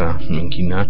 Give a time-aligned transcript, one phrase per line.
[0.00, 0.86] Chrisa Minkina,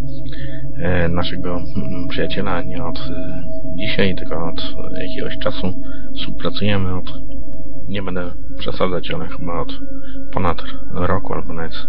[0.76, 3.42] e, naszego mm, przyjaciela, nie od e,
[3.76, 5.74] dzisiaj, tylko od jakiegoś czasu
[6.16, 7.12] współpracujemy od,
[7.88, 9.80] nie będę przesadzać, ale chyba od
[10.32, 10.62] ponad
[10.92, 11.86] roku albo nawet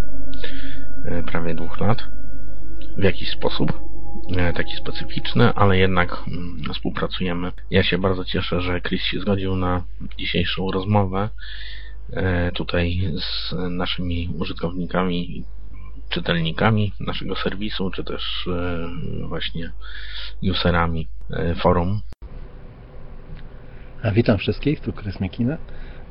[1.05, 1.97] e, prawie dwóch lat
[2.97, 3.79] w jakiś sposób
[4.55, 7.51] taki specyficzny, ale jednak mm, współpracujemy.
[7.71, 9.83] Ja się bardzo cieszę, że Chris się zgodził na
[10.17, 11.29] dzisiejszą rozmowę
[12.53, 15.45] tutaj z naszymi użytkownikami
[16.11, 19.71] czytelnikami naszego serwisu, czy też e, właśnie
[20.51, 22.01] userami e, forum.
[24.13, 25.57] Witam wszystkich, tu Chris McKinna,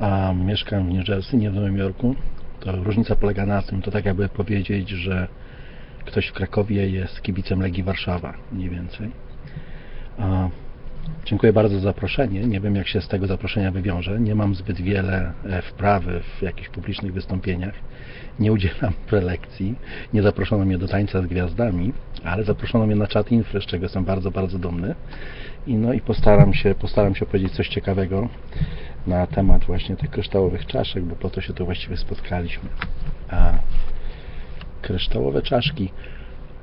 [0.00, 2.16] a mieszkam w New Jersey, nie w Nowym Jorku.
[2.60, 5.28] To różnica polega na tym, to tak jakby powiedzieć, że
[6.04, 9.10] ktoś w Krakowie jest kibicem Legii Warszawa, mniej więcej.
[10.18, 10.48] A,
[11.24, 12.40] dziękuję bardzo za zaproszenie.
[12.46, 14.20] Nie wiem, jak się z tego zaproszenia wywiążę.
[14.20, 17.74] Nie mam zbyt wiele e, wprawy w jakichś publicznych wystąpieniach.
[18.38, 19.74] Nie udzielam prelekcji.
[20.12, 21.92] Nie zaproszono mnie do tańca z gwiazdami,
[22.24, 24.94] ale zaproszono mnie na czat infry, z czego jestem bardzo, bardzo dumny.
[25.66, 28.28] I no i postaram się, postaram się powiedzieć coś ciekawego
[29.06, 32.68] na temat właśnie tych kryształowych czaszek, bo po to się tu właściwie spotkaliśmy.
[33.28, 33.52] A
[34.82, 35.90] kryształowe czaszki,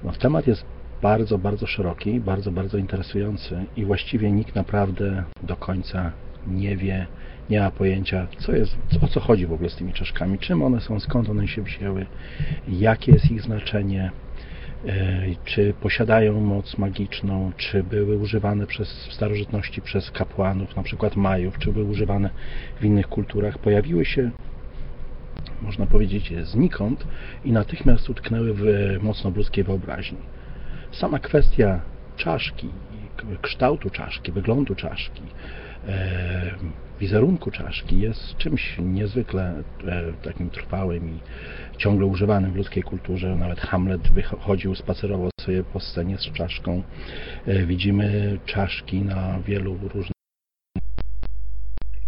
[0.03, 6.11] no, temat jest bardzo, bardzo szeroki, bardzo, bardzo interesujący i właściwie nikt naprawdę do końca
[6.47, 7.07] nie wie,
[7.49, 10.81] nie ma pojęcia, co jest, o co chodzi w ogóle z tymi czaszkami, czym one
[10.81, 12.05] są, skąd one się wzięły,
[12.67, 14.11] jakie jest ich znaczenie,
[14.85, 21.15] e, czy posiadają moc magiczną, czy były używane przez, w starożytności przez kapłanów, na przykład
[21.15, 22.29] Majów, czy były używane
[22.79, 23.57] w innych kulturach.
[23.57, 24.31] Pojawiły się
[25.61, 27.07] można powiedzieć, znikąd
[27.45, 28.63] i natychmiast utknęły w
[29.01, 30.17] mocno ludzkiej wyobraźni.
[30.91, 31.81] Sama kwestia
[32.15, 32.69] czaszki,
[33.41, 35.21] kształtu czaszki, wyglądu czaszki,
[35.87, 36.55] e,
[36.99, 41.19] wizerunku czaszki jest czymś niezwykle e, takim trwałym i
[41.77, 43.35] ciągle używanym w ludzkiej kulturze.
[43.35, 46.83] Nawet Hamlet wychodził, spacerował sobie po scenie z czaszką.
[47.45, 50.17] E, widzimy czaszki na wielu różnych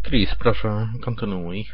[0.10, 1.66] Chris, proszę, kontynuuj.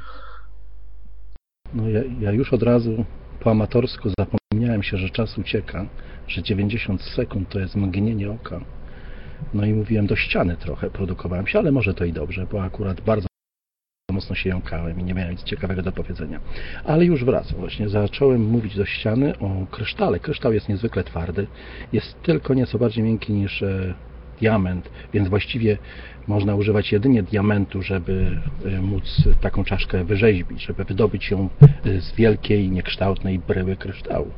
[1.74, 3.06] No ja, ja już od razu
[3.40, 5.86] po amatorsku zapomniałem się, że czas ucieka,
[6.28, 8.62] że 90 sekund to jest mgnienie oka.
[9.54, 13.02] No i mówiłem do ściany trochę, produkowałem się, ale może to i dobrze, bo akurat
[13.02, 13.28] bardzo
[14.12, 16.40] mocno się jąkałem i nie miałem nic ciekawego do powiedzenia.
[16.84, 17.60] Ale już wracam.
[17.60, 20.20] Właśnie zacząłem mówić do ściany o krysztale.
[20.20, 21.48] Kryształ jest niezwykle twardy.
[21.94, 23.94] Jest tylko nieco bardziej miękki niż e,
[24.40, 25.78] diament, więc właściwie
[26.28, 32.16] można używać jedynie diamentu, żeby e, móc taką czaszkę wyrzeźbić, żeby wydobyć ją e, z
[32.16, 34.32] wielkiej, niekształtnej bryły kryształu.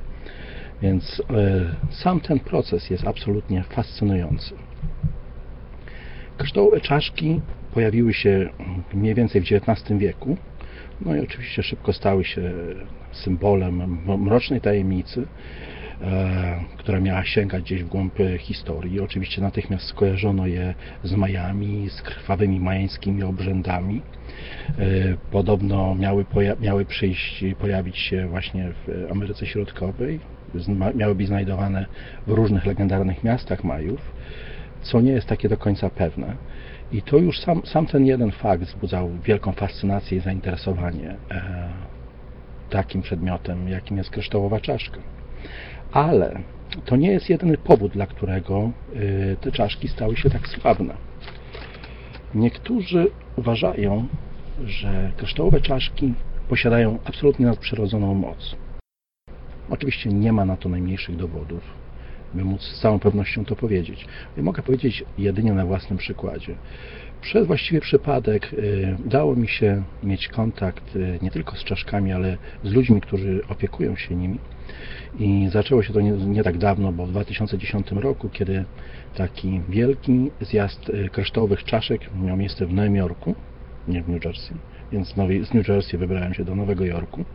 [0.82, 4.56] Więc e, sam ten proces jest absolutnie fascynujący.
[6.38, 7.42] Kryształowe czaszki
[7.74, 8.50] pojawiły się
[8.94, 10.38] mniej więcej w XIX wieku,
[11.02, 12.52] no i oczywiście szybko stały się
[13.12, 15.28] symbolem mrocznej tajemnicy,
[16.02, 19.00] E, która miała sięgać gdzieś w głąb historii.
[19.00, 20.74] Oczywiście natychmiast skojarzono je
[21.04, 24.02] z Majami, z krwawymi majańskimi obrzędami.
[24.80, 24.84] E,
[25.32, 26.26] podobno miały,
[26.62, 30.20] miały przyjść, pojawić się właśnie w Ameryce Środkowej.
[30.96, 31.86] Miały być znajdowane
[32.28, 34.02] w różnych legendarnych miastach Majów,
[34.82, 36.36] co nie jest takie do końca pewne.
[36.92, 41.70] I to już sam, sam ten jeden fakt wzbudzał wielką fascynację i zainteresowanie e,
[42.70, 45.00] takim przedmiotem, jakim jest kryształowa czaszka.
[45.92, 46.40] Ale
[46.86, 50.94] to nie jest jedyny powód, dla którego y, te czaszki stały się tak sławne.
[52.36, 54.08] Niektórzy uważają,
[54.66, 56.14] że kryształowe czaszki
[56.50, 58.56] posiadają absolutnie nadprzyrodzoną moc.
[59.70, 61.62] Oczywiście nie ma na to najmniejszych dowodów,
[62.34, 64.06] by móc z całą pewnością to powiedzieć.
[64.38, 66.56] I mogę powiedzieć jedynie na własnym przykładzie.
[67.22, 72.38] Przez właściwie przypadek y, udało mi się mieć kontakt y, nie tylko z czaszkami, ale
[72.64, 74.40] z ludźmi, którzy opiekują się nimi
[75.20, 78.66] i zaczęło się to nie, nie, tak dawno, bo w 2010 roku, kiedy
[79.16, 83.36] taki wielki zjazd y, kryształowych czaszek miał miejsce w Nowym Jorku,
[83.88, 84.58] nie w New Jersey,
[84.92, 85.08] więc
[85.50, 87.26] z New Jersey wybrałem się do Nowego Jorku.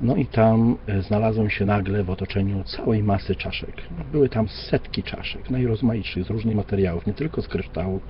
[0.00, 3.82] No i tam y, znalazłem się nagle w otoczeniu całej masy czaszek.
[4.12, 8.00] Były tam setki czaszek, najrozmaitszych, z różnych materiałów, nie tylko z kryształu,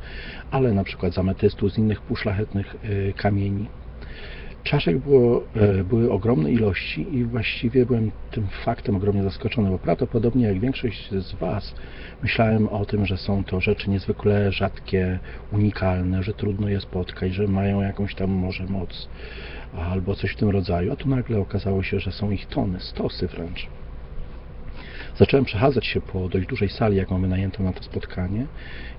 [0.51, 3.67] ale na przykład z ametystu, z innych półszlachetnych y, kamieni.
[4.65, 10.47] Czaszek było, e, były ogromne ilości i właściwie byłem tym faktem ogromnie zaskoczony, bo prawdopodobnie
[10.47, 11.75] jak większość z Was
[12.23, 15.19] myślałem o tym, że są to rzeczy niezwykle rzadkie,
[15.53, 19.09] unikalne, że trudno je spotkać, że mają jakąś tam może moc
[19.79, 23.27] albo coś w tym rodzaju, a tu nagle okazało się, że są ich tony, stosy
[23.27, 23.69] wręcz.
[25.17, 28.47] zacząłem przechadzać się po dość dużej sali, jaką wynajęto na to spotkanie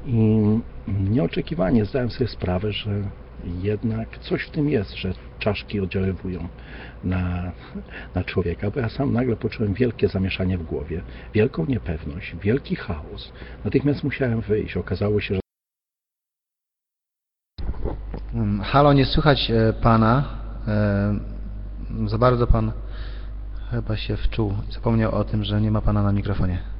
[0.06, 0.42] i
[0.88, 3.04] nieoczekiwanie zdałem sobie sprawę, że
[3.62, 6.48] jednak coś w tym jest, że czaszki oddziaływują
[7.04, 7.52] na,
[8.16, 11.02] na człowieka, bo ja sam nagle poczułem wielkie zamieszanie w głowie,
[11.34, 13.34] wielką niepewność, wielki chaos.
[13.66, 14.78] Natychmiast musiałem wyjść.
[14.78, 15.42] Okazało się, że
[18.64, 20.45] Halo, nie słychać e, pana.
[22.06, 22.72] Za bardzo pan
[23.72, 24.54] chyba się wczuł.
[24.70, 26.76] Zapomniał o tym, że nie ma pana na mikrofonie.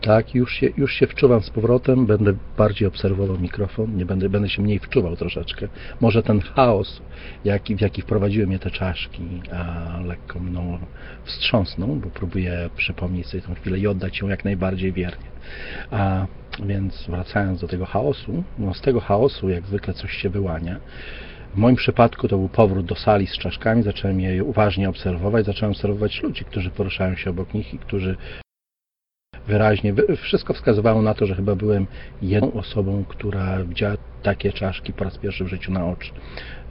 [0.00, 4.48] Tak, już się, już się wczuwam z powrotem, będę bardziej obserwował mikrofon, nie będę, będę
[4.48, 5.68] się mniej wczuwał troszeczkę.
[6.00, 7.02] Może ten chaos,
[7.44, 10.78] jaki, w jaki wprowadziły mnie te czaszki, a, lekko mną
[11.24, 15.28] wstrząsnął, bo próbuję przypomnieć sobie tę chwilę i oddać ją jak najbardziej wiernie.
[15.90, 16.26] A,
[16.64, 20.80] więc wracając do tego chaosu, no z tego chaosu jak zwykle coś się wyłania.
[21.54, 25.72] W moim przypadku to był powrót do sali z czaszkami, zacząłem je uważnie obserwować, zacząłem
[25.72, 28.16] obserwować ludzi, którzy poruszają się obok nich i którzy
[29.46, 29.92] wyraźnie.
[29.92, 31.86] wy- Wszystko wskazywało na to, że chyba byłem
[32.22, 36.10] jedną osobą, która widziała takie czaszki po raz pierwszy w życiu na oczy.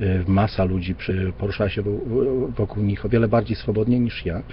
[0.02, 0.96] Y, Masa ludzi
[1.38, 4.44] poruszała się wo- wo- wokół nich o wiele bardziej swobodnie niż ja.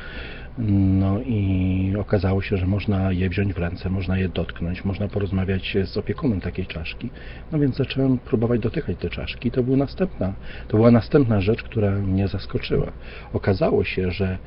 [0.58, 5.76] No i okazało się, że można je wziąć w ręce, można je dotknąć, można porozmawiać
[5.84, 7.10] z opiekunem takiej czaszki.
[7.52, 9.50] No więc zacząłem próbować dotykać te czaszki.
[9.50, 10.32] To, był następna,
[10.68, 12.92] to była następna rzecz, która mnie zaskoczyła.
[13.32, 14.38] Okazało się, że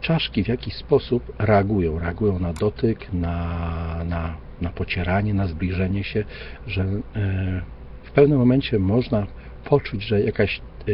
[0.00, 1.98] czaszki w jakiś sposób reagują.
[1.98, 3.58] Reagują na dotyk, na,
[4.04, 6.24] na, na pocieranie, na zbliżenie się,
[6.66, 7.62] że e,
[8.02, 9.26] w pewnym momencie można
[9.64, 10.92] poczuć, że jakaś e,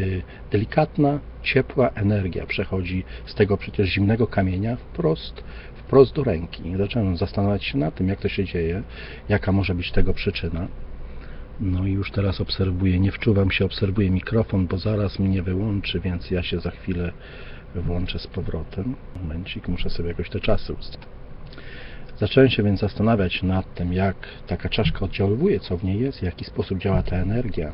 [0.50, 5.44] delikatna, ciepła energia przechodzi z tego przecież zimnego kamienia wprost,
[5.76, 6.76] wprost do ręki.
[6.76, 8.82] Zacząłem zastanawiać się nad tym, jak to się dzieje,
[9.28, 10.68] jaka może być tego przyczyna.
[11.60, 16.30] No i już teraz obserwuję, nie wczuwam się, obserwuję mikrofon, bo zaraz mnie wyłączy, więc
[16.30, 17.12] ja się za chwilę
[17.74, 18.94] włączę z powrotem.
[19.22, 21.08] Momencik, muszę sobie jakoś te czasy ustawić.
[22.18, 24.16] Zacząłem się więc zastanawiać nad tym, jak
[24.46, 27.72] taka czaszka oddziaływuje, co w niej jest, w jaki sposób działa ta energia.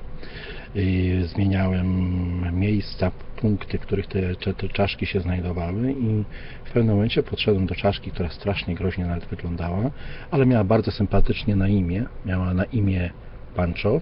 [1.24, 6.24] Zmieniałem miejsca, punkty, w których te, te, te czaszki się znajdowały i
[6.64, 9.90] w pewnym momencie podszedłem do czaszki, która strasznie groźnie nawet wyglądała,
[10.30, 12.04] ale miała bardzo sympatycznie na imię.
[12.26, 13.10] Miała na imię
[13.56, 14.00] Pancho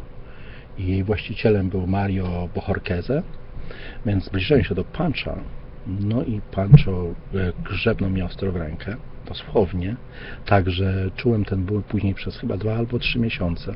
[0.79, 3.23] i jej właścicielem był Mario Bohorqueze,
[4.07, 5.37] więc zbliżyłem się do Pancha,
[5.87, 8.97] no i Pancho e, grzebnął mnie ostro w rękę,
[9.29, 9.97] dosłownie,
[10.47, 13.75] także czułem ten ból później przez chyba dwa albo trzy miesiące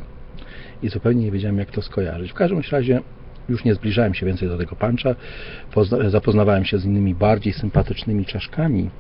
[0.83, 2.31] i zupełnie nie wiedziałem, jak to skojarzyć.
[2.31, 3.01] W każdym razie
[3.49, 5.15] już nie zbliżałem się więcej do tego Pancha,
[5.75, 8.91] pozna- zapoznawałem się z innymi bardziej sympatycznymi czaszkami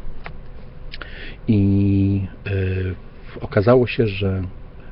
[1.49, 2.51] i e,
[3.41, 4.43] okazało się, że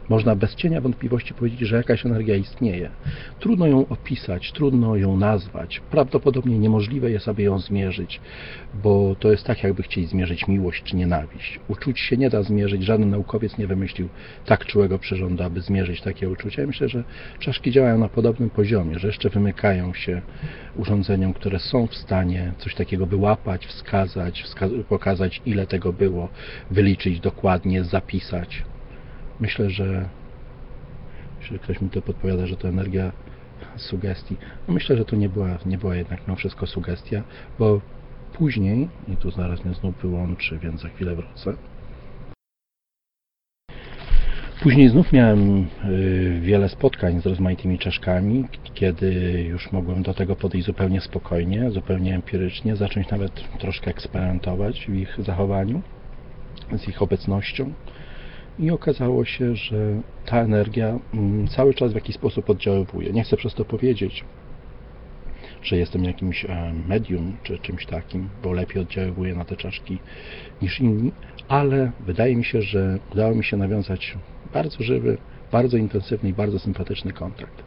[0.08, 2.91] można bez cienia wątpliwości powiedzieć, że jakaś energia istnieje.
[3.41, 5.81] Trudno ją opisać, trudno ją nazwać.
[5.91, 8.20] Prawdopodobnie niemożliwe jest, aby ją zmierzyć,
[8.82, 11.61] bo to jest tak, jakby chcieli zmierzyć miłość czy nienawiść.
[11.69, 14.08] Uczuć się nie da zmierzyć, żaden naukowiec nie wymyślił
[14.47, 16.61] tak czułego przyrządu, aby zmierzyć takie uczucia.
[16.62, 17.05] Ja myślę, że
[17.38, 20.23] czaszki działają na podobnym poziomie, że jeszcze wymykają się
[20.76, 26.29] urządzeniom, które są w stanie coś takiego wyłapać, wskazać, wska- pokazać ile tego było,
[26.70, 28.62] wyliczyć dokładnie, zapisać.
[29.41, 30.08] Myślę, że
[31.41, 33.13] jeśli ktoś mi to podpowiada, że to energia
[33.77, 34.37] sugestii,
[34.69, 37.22] no myślę, że to nie była, nie była jednak mimo wszystko sugestia,
[37.58, 37.81] bo
[38.32, 41.56] później, i tu zaraz mnie znów wyłączy, więc za chwilę wrócę.
[44.63, 48.44] Później znów miałem y, wiele spotkań z rozmaitymi czaszkami,
[48.75, 54.94] kiedy już mogłem do tego podejść zupełnie spokojnie, zupełnie empirycznie, zacząć nawet troszkę eksperymentować w
[54.94, 55.82] ich zachowaniu,
[56.79, 57.72] z ich obecnością.
[58.58, 63.13] I okazało się, że ta energia mm, cały czas w jakiś sposób oddziaływuje.
[63.13, 64.25] Nie chcę przez to powiedzieć,
[65.63, 69.98] że jestem jakimś e, medium czy czymś takim, bo lepiej oddziaływuje na te czaszki
[70.63, 71.13] niż inni,
[71.48, 74.19] ale wydaje mi się, że udało mi się nawiązać
[74.53, 75.19] bardzo żywy,
[75.53, 77.63] bardzo intensywny i bardzo sympatyczny kontakt.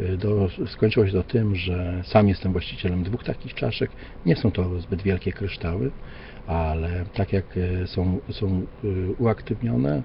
[0.00, 3.90] Y, Do, skończyło się to tym, że sam jestem właścicielem dwóch takich czaszek.
[4.26, 5.90] Nie są to zbyt wielkie kryształy,
[6.46, 10.02] ale tak jak y, są, są y, uaktywnione,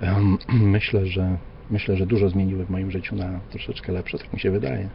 [0.48, 1.36] myślę, że
[1.70, 4.88] myślę, że dużo zmieniły w moim życiu na troszeczkę lepsze, tak mi się wydaje.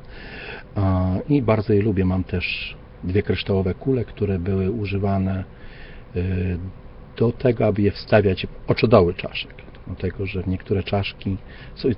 [1.29, 2.05] I bardzo je lubię.
[2.05, 5.43] Mam też dwie kryształowe kule, które były używane
[6.15, 6.57] y,
[7.17, 9.53] do tego, aby je wstawiać w oczodoły czaszek.
[9.88, 11.38] Dlatego, że niektóre czaszki,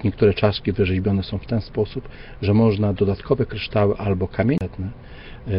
[0.03, 2.09] niektóre czaszki wyrzeźbione są w ten sposób,
[2.41, 4.69] że można dodatkowe kryształy albo kamienie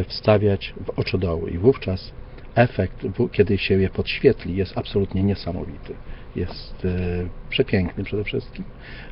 [0.07, 2.11] wstawiać w oczodoły i wówczas
[2.55, 5.95] efekt, kiedy się je podświetli, jest absolutnie niesamowity.
[6.35, 6.89] Jest e,
[7.49, 8.65] przepiękny przede wszystkim,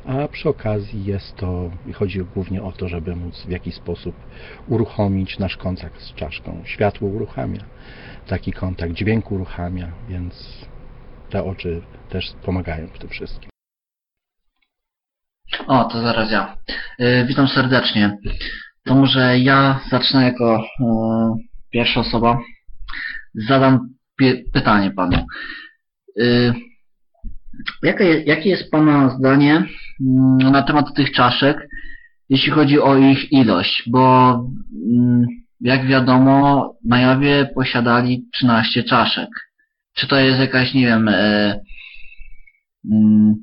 [0.06, 4.14] a przy okazji jest to, chodzi głównie o to, żeby móc w jakiś sposób
[4.68, 6.62] uruchomić nasz kontakt z czaszką.
[6.64, 7.64] Światło uruchamia
[8.26, 10.66] taki kontakt, dźwięk uruchamia, więc
[11.30, 13.50] te oczy też pomagają w tym wszystkim.
[15.66, 16.56] O, to zaraz ja.
[17.00, 18.16] Y, witam serdecznie.
[18.84, 21.34] To może ja zacznę jako e,
[21.70, 22.38] pierwsza osoba.
[23.34, 23.88] Zadam
[24.52, 25.26] pytanie panu.
[26.20, 26.54] Y,
[27.82, 29.54] jakie, jakie jest pana zdanie
[30.00, 31.68] mm, na temat tych czaszek,
[32.28, 33.82] jeśli chodzi o ich ilość?
[33.86, 34.32] Bo
[34.92, 35.26] mm,
[35.60, 39.28] jak wiadomo, na jawie posiadali 13 czaszek.
[39.94, 41.60] Czy to jest jakaś, nie wiem, e,
[42.92, 43.34] mm,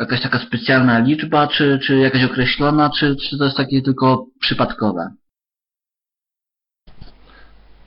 [0.00, 5.10] jakaś taka specjalna liczba, czy, czy jakaś określona, czy, czy to jest takie tylko przypadkowe?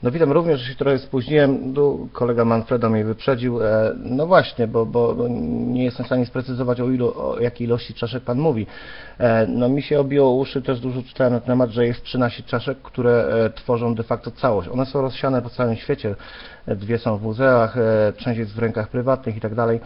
[0.03, 1.74] No witam również, że się trochę spóźniłem.
[1.74, 3.63] Tu kolega Manfredo mnie wyprzedził.
[3.63, 5.27] E, No właśnie, bo, bo
[5.67, 8.67] nie jestem w stanie sprecyzować o, ilu, o jakiej ilości czaszek Pan mówi.
[9.20, 12.81] E, No mi się obiło uszy, też dużo czytałem na temat, że jest 13 czaszek,
[12.81, 14.70] które e, tworzą de facto całość.
[14.70, 16.15] One są rozsiane po całym świecie.
[16.67, 17.75] Dwie są w muzeach,
[18.17, 19.79] część jest w rękach prywatnych i tak dalej.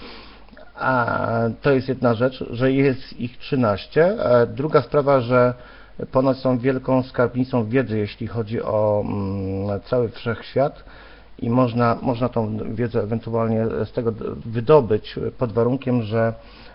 [0.76, 1.18] A
[1.62, 4.06] to jest jedna rzecz, że jest ich 13.
[4.06, 5.54] E, Druga sprawa, że
[6.12, 10.84] ponoć są wielką skarbnicą wiedzy, jeśli chodzi o mm, cały wszechświat
[11.40, 14.14] i można, można tą wiedzę ewentualnie z tego
[14.46, 16.34] wydobyć pod warunkiem, że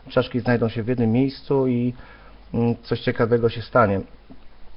[0.08, 1.94] czaszki znajdą się w jednym miejscu i
[2.54, 4.00] mm, coś ciekawego się stanie.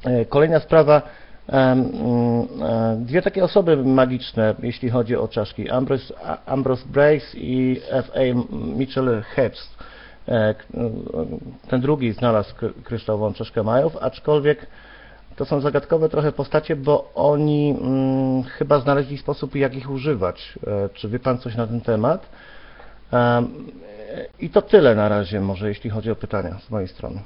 [0.05, 1.01] E, Kolejna sprawa,
[1.47, 6.13] em, mm, e, dwie takie osoby magiczne, jeśli chodzi o czaszki, Ambrose,
[6.45, 8.19] Ambrose Brace i F.A.
[8.77, 9.83] Mitchell Herbst.
[10.27, 10.55] E,
[11.69, 14.67] Ten drugi znalazł kry- kryształową czaszkę Majów, aczkolwiek
[15.35, 20.53] to są zagadkowe trochę postacie, bo oni mm, chyba znaleźli sposób, jak ich używać.
[20.67, 22.29] E, Czy wie Pan coś na ten temat?
[23.11, 23.45] Em,
[24.15, 27.19] e, I to tyle na razie, może jeśli chodzi o pytania z mojej strony.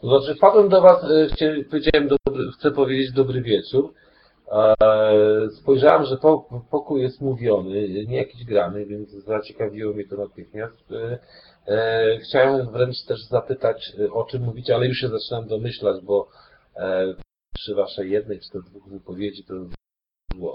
[0.00, 1.06] To znaczy, wpadłem do Was,
[1.70, 3.92] powiedziałem, dobry, chcę powiedzieć dobry wieczór.
[4.52, 4.76] E,
[5.50, 10.92] Spojrzałem, że po- pokój jest mówiony, nie jakiś grany, więc zaciekawiło mnie to natychmiast.
[10.92, 11.18] E,
[11.66, 16.28] e, Chciałem wręcz też zapytać, o czym mówicie, ale już się zaczynam domyślać, bo
[17.54, 19.54] przy Waszej jednej czy to dwóch wypowiedzi to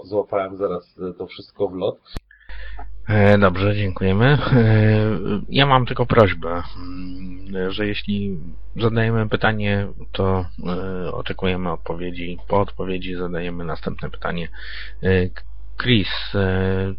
[0.04, 1.98] złapałem zaraz to wszystko w lot.
[3.08, 4.26] E, Dobrze, dziękujemy.
[4.26, 4.38] E,
[5.48, 8.38] Ja mam tylko prośbę, mm, że jeśli
[8.76, 10.46] zadajemy pytanie, to
[11.06, 12.38] e, oczekujemy odpowiedzi.
[12.48, 14.48] Po odpowiedzi zadajemy następne pytanie.
[15.82, 16.08] Chris,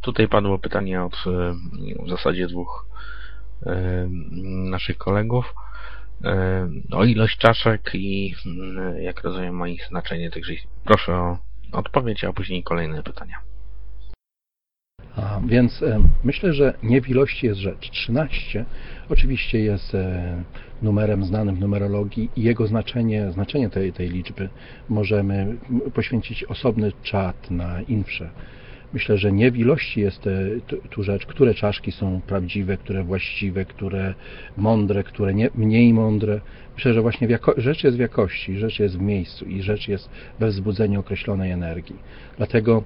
[0.01, 1.15] tutaj padło pytanie od
[2.05, 2.85] w zasadzie dwóch
[4.69, 5.53] naszych kolegów
[6.91, 10.31] o ilość czaszek i mm, jak rozumiem o ich znaczenie.
[10.31, 10.53] Także
[10.85, 11.37] proszę o
[11.71, 13.54] odpowiedź, a później kolejne pytania.
[15.45, 17.89] Więc e, myślę, że nie w ilości jest rzecz.
[17.91, 18.65] 13
[19.09, 20.43] oczywiście jest e,
[20.81, 24.49] numerem znanym w numerologii i jego znaczenie, znaczenie tej, tej liczby
[24.89, 25.57] możemy
[25.93, 28.29] poświęcić osobny czat na infrze.
[28.95, 30.49] Myślę, że nie w ilości jest e,
[30.89, 34.13] tu- rzecz, które czaszki są prawdziwe, które właściwe, które
[34.57, 36.41] mądre, które nie, mniej mądre.
[36.75, 40.09] Myślę, że właśnie jako, rzecz jest w jakości, rzecz jest w miejscu i rzecz jest
[40.39, 41.95] we wzbudzeniu określonej energii.
[42.37, 42.83] Dlatego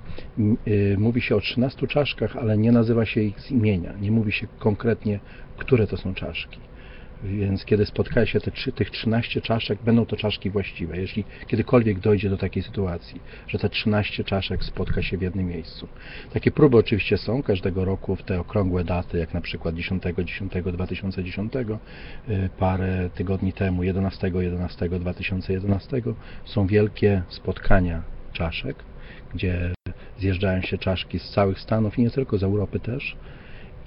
[0.68, 3.94] y, mówi się o 13 czaszkach, ale nie nazywa się ich z imienia.
[4.01, 5.20] Nie mówi się konkretnie,
[5.58, 6.60] które to są czaszki.
[7.24, 10.98] Więc kiedy spotka się te, tych 13 czaszek, będą to czaszki właściwe.
[10.98, 15.88] Jeśli kiedykolwiek dojdzie do takiej sytuacji, że te 13 czaszek spotka się w jednym miejscu.
[16.34, 21.78] Takie próby oczywiście są każdego roku w te okrągłe daty, jak na przykład 10.10.2010,
[22.30, 26.14] y, parę tygodni temu, 11.11.2011,
[26.46, 28.76] są wielkie spotkania czaszek,
[29.34, 29.74] gdzie
[30.20, 33.16] zjeżdżają się czaszki z całych Stanów i nie tylko z Europy też.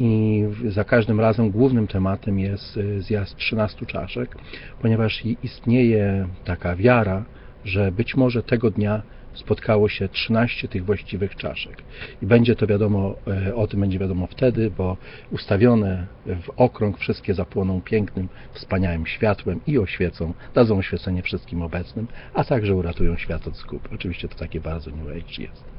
[0.05, 4.37] I za każdym razem głównym tematem jest y, zjazd 13 czaszek,
[4.81, 7.25] ponieważ istnieje taka wiara,
[7.65, 9.03] że być może tego dnia
[9.35, 11.83] spotkało się 13 tych właściwych czaszek.
[12.23, 13.15] I będzie to wiadomo,
[13.47, 14.97] e, o tym będzie wiadomo wtedy, bo
[15.31, 22.45] ustawione w okrąg wszystkie zapłoną pięknym, wspaniałym światłem i oświecą, dadzą oświecenie wszystkim obecnym, a
[22.45, 23.89] także uratują świat od zgub.
[23.95, 25.72] Oczywiście to takie bardzo New Age jest.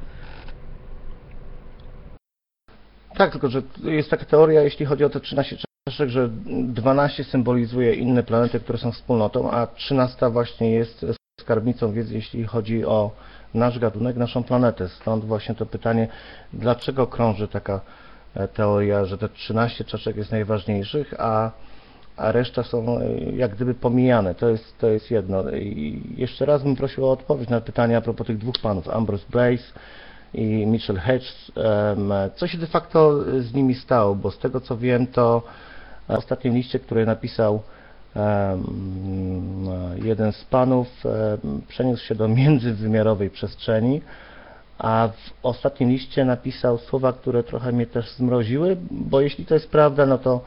[3.18, 6.30] Tak, tylko że jest taka teoria, jeśli chodzi o te 13 czaszek, że
[6.64, 11.06] 12 symbolizuje inne planety, które są wspólnotą, a 13 właśnie jest
[11.42, 13.12] skarbnicą wiedzy, jeśli chodzi o
[13.54, 14.90] nasz gatunek, naszą planetę.
[14.90, 16.08] Stąd właśnie to pytanie,
[16.54, 17.82] dlaczego krąży taka
[18.36, 21.52] e, teoria, że te 13 czaszek jest najważniejszych, a,
[22.18, 24.36] a reszta są e, jak gdyby pomijane.
[24.36, 25.52] To jest, to jest jedno.
[25.52, 29.26] I jeszcze raz bym prosił o odpowiedź na pytanie a propos tych dwóch panów, Ambrose
[29.30, 29.64] Brace
[30.34, 31.52] i Mitchell Hedges.
[32.36, 34.16] Co się de facto z nimi stało?
[34.16, 35.42] Bo z tego co wiem, to
[36.08, 37.62] w ostatnim liście, który napisał
[40.04, 41.04] jeden z panów,
[41.68, 44.02] przeniósł się do międzywymiarowej przestrzeni,
[44.78, 49.70] a w ostatnim liście napisał słowa, które trochę mnie też zmroziły, bo jeśli to jest
[49.70, 50.42] prawda, no to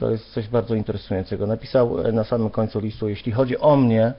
[0.00, 1.46] to jest coś bardzo interesującego.
[1.46, 4.12] Napisał e, na samym końcu listu, jeśli chodzi o mnie,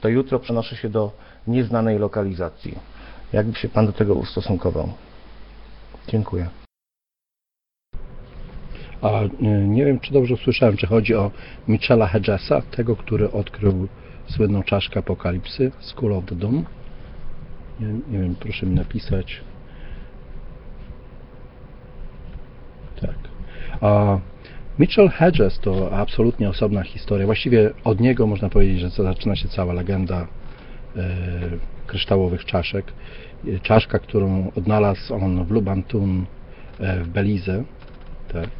[0.00, 1.10] to jutro przenoszę się do
[1.46, 2.78] nieznanej lokalizacji.
[3.32, 4.92] Jakby się Pan do tego ustosunkował?
[6.08, 6.48] Dziękuję.
[9.02, 9.30] A y,
[9.68, 11.30] nie wiem, czy dobrze usłyszałem, czy chodzi o
[11.68, 13.88] Michela Hedgesa, tego, który odkrył
[14.26, 16.64] słynną czaszkę apokalipsy, School of the Doom.
[17.80, 19.40] Nie, nie wiem, proszę mi napisać.
[23.00, 23.16] Tak.
[23.80, 24.18] A
[24.78, 27.26] Mitchell Hedges to absolutnie osobna historia.
[27.26, 30.26] Właściwie od niego można powiedzieć, że zaczyna się cała legenda e,
[31.86, 32.92] kryształowych czaszek.
[33.48, 36.26] E, Czaszka, którą odnalazł on w Lubantun
[36.80, 37.64] e, w Belize,
[38.32, 38.50] tak,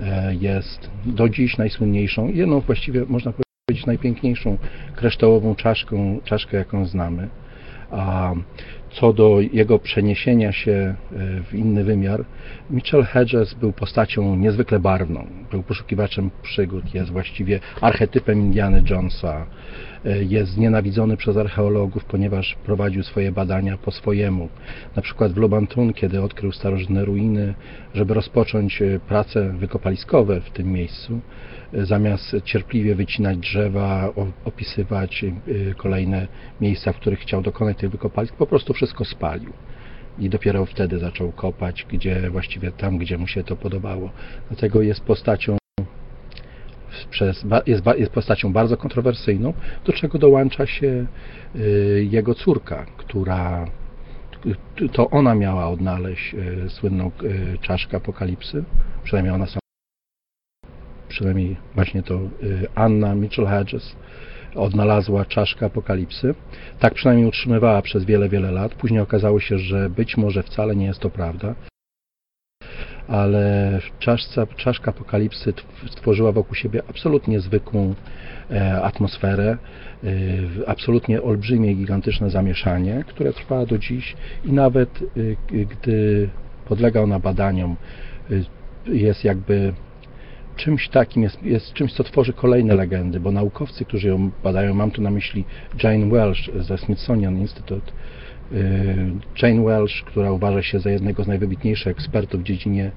[0.00, 4.58] e, jest do dziś najsłynniejszą, jedną właściwie można powiedzieć najpiękniejszą
[4.96, 7.28] kryształową czaszką, czaszkę, jaką znamy.
[7.90, 8.34] A
[8.90, 10.94] co do jego przeniesienia się e,
[11.42, 12.24] w inny wymiar,
[12.70, 15.26] Mitchell Hedges był postacią niezwykle barwną.
[15.50, 19.46] Był poszukiwaczem przygód, jest właściwie archetypem Indiana Jonesa.
[20.20, 24.48] Jest znienawidzony przez archeologów, ponieważ prowadził swoje badania po swojemu.
[24.96, 27.54] Na przykład w Lobantun, kiedy odkrył starożytne ruiny,
[27.94, 31.20] żeby rozpocząć e, prace wykopaliskowe w tym miejscu,
[31.72, 34.12] e, zamiast cierpliwie wycinać drzewa,
[34.44, 36.26] opisywać e, kolejne
[36.60, 39.52] miejsca, w których chciał dokonać tych wykopalisk, po prostu wszystko spalił.
[40.18, 44.10] I dopiero wtedy zaczął kopać, gdzie właściwie tam, gdzie mu się to podobało.
[44.48, 45.56] Dlatego jest postacią
[47.10, 49.52] przez, jest, jest postacią bardzo kontrowersyjną,
[49.84, 51.06] do czego dołącza się
[51.56, 53.66] y, jego córka, która
[54.80, 57.10] y, to ona miała odnaleźć y, słynną
[57.60, 58.64] czaszkę apokalipsy,
[59.04, 59.60] przynajmniej ona sama,
[61.08, 62.20] przynajmniej właśnie to
[62.74, 63.96] Anna Mitchell Hedges
[64.54, 66.34] odnalazła czaszkę apokalipsy.
[66.78, 68.74] Tak przynajmniej utrzymywała przez wiele, wiele lat.
[68.74, 71.54] Później okazało się, że być może wcale nie jest to prawda
[73.08, 77.94] ale czaszka, czaszka apokalipsy tw- stworzyła wokół siebie absolutnie zwykłą
[78.50, 79.58] e, atmosferę,
[80.04, 80.08] e,
[80.66, 85.02] absolutnie olbrzymie, gigantyczne zamieszanie, które trwa do dziś i nawet
[85.52, 86.28] e, gdy
[86.68, 87.76] podlega ona badaniom,
[88.86, 89.72] jest jakby
[90.56, 94.90] czymś takim, jest, jest czymś, co tworzy kolejne legendy, bo naukowcy, którzy ją badają, mam
[94.90, 95.44] tu na myśli
[95.82, 97.92] Jane Welsh ze Smithsonian Institute,
[99.42, 102.90] Jane Welsh, która uważa się za jednego z najwybitniejszych ekspertów w dziedzinie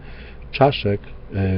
[0.52, 1.02] czaszek,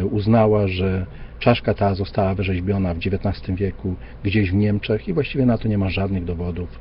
[0.02, 1.06] y, uznała, że
[1.40, 5.78] czaszka ta została wyrzeźbiona w XIX wieku gdzieś w Niemczech i właściwie na to nie
[5.78, 6.80] ma żadnych dowodów.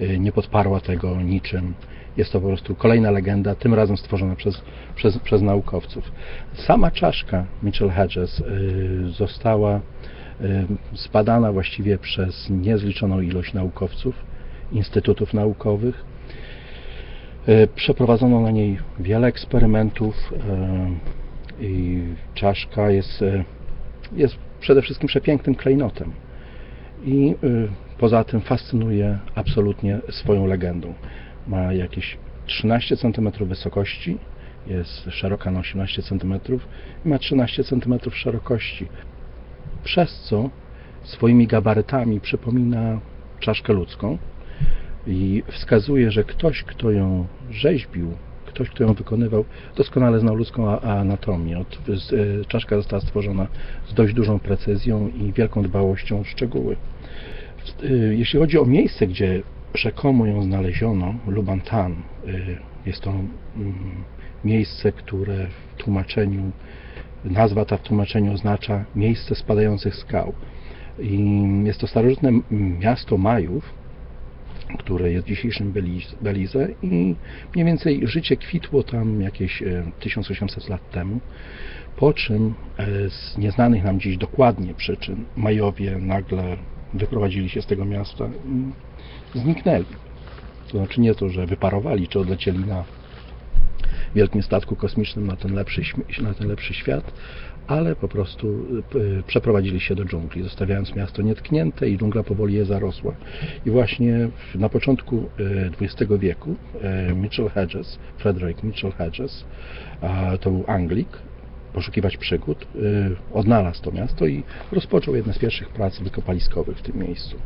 [0.00, 1.74] Y, Nie podparła tego niczym.
[2.16, 4.62] Jest to po prostu kolejna legenda, tym razem stworzona przez,
[4.94, 6.12] przez, przez naukowców.
[6.54, 14.14] Sama czaszka Mitchell Hedges y, została y, zbadana właściwie przez niezliczoną ilość naukowców,
[14.72, 16.04] instytutów naukowych.
[17.48, 20.32] Y, Przeprowadzono na niej wiele eksperymentów
[21.60, 22.02] y, i
[22.34, 23.44] czaszka jest, y,
[24.16, 26.12] jest przede wszystkim przepięknym klejnotem.
[27.04, 27.34] I
[27.98, 30.94] poza tym fascynuje absolutnie swoją legendą.
[31.46, 34.18] Ma jakieś 13 cm wysokości,
[34.66, 36.34] jest szeroka na 18 cm
[37.04, 38.86] i ma 13 cm szerokości,
[39.84, 40.50] przez co
[41.02, 43.00] swoimi gabarytami przypomina
[43.40, 44.18] czaszkę ludzką
[45.06, 48.12] i wskazuje, że ktoś, kto ją rzeźbił,
[48.46, 49.44] ktoś, kto ją wykonywał,
[49.76, 51.58] doskonale znał ludzką anatomię.
[51.58, 53.46] Od, e, czaszka została stworzona
[53.88, 56.76] z dość dużą precyzją i wielką dbałością o szczegóły.
[57.82, 59.42] E, Jeśli chodzi o miejsce, gdzie
[59.74, 62.32] rzekomo ją znaleziono, Lubantan, e,
[62.86, 63.74] jest to mm,
[64.44, 66.52] miejsce, które w tłumaczeniu,
[67.24, 70.32] nazwa ta w tłumaczeniu oznacza miejsce spadających skał.
[70.98, 72.32] I jest to starożytne
[72.80, 73.77] miasto Majów,
[74.78, 75.72] które jest dzisiejszym
[76.22, 77.14] Belize, i
[77.54, 81.20] mniej więcej życie kwitło tam jakieś e, 1800 lat temu,
[81.96, 86.56] po czym e, z nieznanych nam dziś dokładnie przyczyn Majowie nagle
[86.94, 88.28] wyprowadzili się z tego miasta
[89.34, 89.84] i zniknęli.
[90.68, 92.84] To znaczy nie to, że wyparowali, czy odlecieli na
[94.14, 95.82] wielkim statku kosmicznym na ten lepszy,
[96.22, 97.12] na ten lepszy świat,
[97.68, 98.46] ale po prostu
[98.94, 103.14] y, przeprowadzili się do dżungli, zostawiając miasto nietknięte i dżungla powoli je zarosła.
[103.66, 106.56] I właśnie na początku y, XX wieku
[107.10, 109.44] y, Mitchell Hedges, Frederick Mitchell Hedges,
[110.40, 111.08] to był Anglik,
[111.72, 116.96] poszukiwać przygód, y, odnalazł to miasto i rozpoczął jedne z pierwszych prac wykopaliskowych w tym
[116.98, 117.36] miejscu.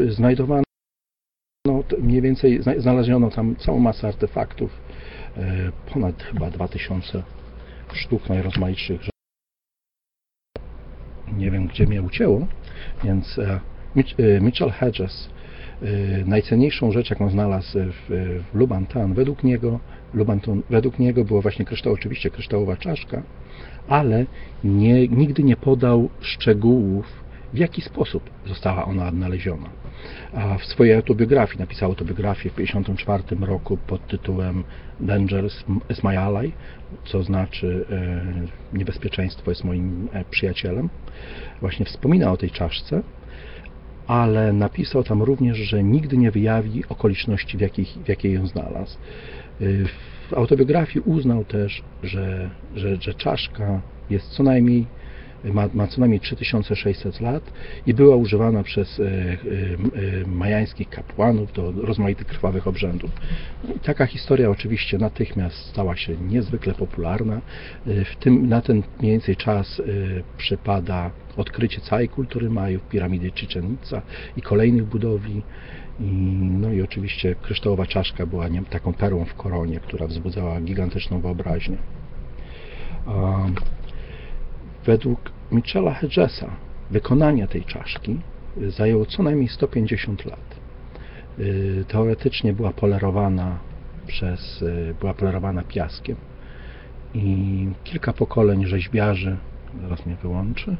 [0.00, 0.64] Y, Znajdowano
[2.00, 4.70] mniej więcej zna- znaleziono tam całą masę artefaktów,
[5.92, 7.22] ponad chyba 2000
[7.94, 9.00] sztuk najrozmaitszych.
[11.32, 12.46] Nie wiem, gdzie mnie ucięło,
[13.04, 13.60] więc e,
[14.18, 15.30] e, Mitchell Hedges
[15.82, 15.86] e,
[16.24, 19.80] najcenniejszą rzecz, jaką znalazł w, Lubantan, według niego,
[20.14, 23.22] Lubanton, według niego było właśnie kryształ, oczywiście kryształowa czaszka,
[23.88, 24.26] ale
[24.64, 27.23] nie, nigdy nie podał szczegółów,
[27.54, 29.70] w jaki sposób została ona odnaleziona.
[30.58, 34.64] W swojej autobiografii, napisał autobiografię w 1954 roku pod tytułem
[35.00, 35.44] Danger
[35.90, 36.52] is my ally,
[37.04, 40.88] co znaczy e, niebezpieczeństwo jest moim e, przyjacielem.
[41.60, 43.02] Właśnie wspomina o tej czaszce,
[44.06, 48.98] ale napisał tam również, że nigdy nie wyjawi okoliczności, w jakiej, w jakiej ją znalazł.
[49.60, 49.86] Y,
[50.30, 54.86] W autobiografii uznał też, że, że, że czaszka jest co najmniej
[55.52, 57.52] ma, ma co najmniej 3600 lat
[57.86, 63.10] i była używana przez e, e, e, majańskich kapłanów do rozmaitych krwawych obrzędów.
[63.68, 67.40] No taka historia oczywiście natychmiast stała się niezwykle popularna.
[67.86, 69.82] W tym, na ten mniej więcej czas
[70.36, 74.02] przypada odkrycie całej kultury Majów, piramidy Chichen Itza
[74.36, 75.42] i kolejnych budowli.
[76.00, 76.04] I,
[76.60, 81.76] no i oczywiście kryształowa czaszka była nie, taką perłą w koronie, która wzbudzała gigantyczną wyobraźnię.
[83.06, 83.46] A,
[84.84, 86.50] według Michela Hedgesa
[86.90, 88.20] wykonanie tej czaszki
[88.58, 90.60] y, zajęło co najmniej 150 lat.
[91.38, 93.58] Y, Teoretycznie była polerowana
[94.06, 96.16] przez, y, była polerowana piaskiem
[97.14, 99.36] i kilka pokoleń rzeźbiarzy,
[99.82, 100.76] zaraz mnie wyłączy,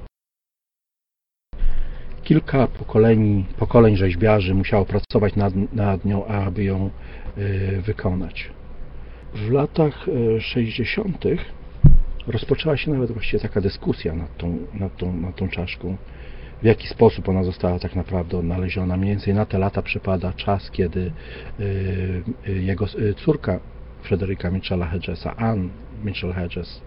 [2.23, 6.91] kilka pokoleń, pokoleń rzeźbiarzy musiało pracować nad, nad nią, aby ją
[7.81, 8.51] wykonać.
[9.35, 11.25] W latach y, 60.
[12.27, 15.97] rozpoczęła się nawet właściwie taka dyskusja nad tą, nad, tą, nad tą czaszką,
[16.63, 18.97] w jaki sposób ona została tak naprawdę odnaleziona.
[18.97, 21.13] Mniej więcej na te lata przypada czas, kiedy
[21.61, 21.63] y,
[22.49, 23.61] y, jego y, córka
[24.03, 25.71] Frederica Mitchella Hedgesa, Ann
[26.05, 26.83] Mitchell Hedges,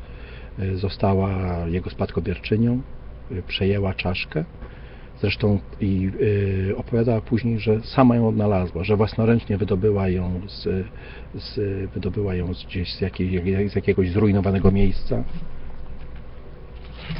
[0.75, 1.31] została
[1.67, 2.81] jego spadkobierczynią,
[3.47, 4.45] przejęła czaszkę.
[5.21, 10.87] Zresztą i y, opowiadała później, że sama ją odnalazła, że własnoręcznie wydobyła ją z,
[11.35, 11.59] z,
[11.91, 15.23] wydobyła ją gdzieś z, jakiej, z jakiegoś zrujnowanego miejsca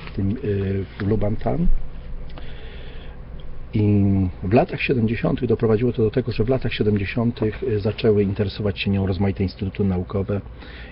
[0.05, 1.67] w, tym, y, w Lubantan.
[3.79, 5.45] I w latach 70.
[5.45, 7.39] doprowadziło to do tego, że w latach 70.
[7.77, 10.41] zaczęły interesować się nią rozmaite instytuty naukowe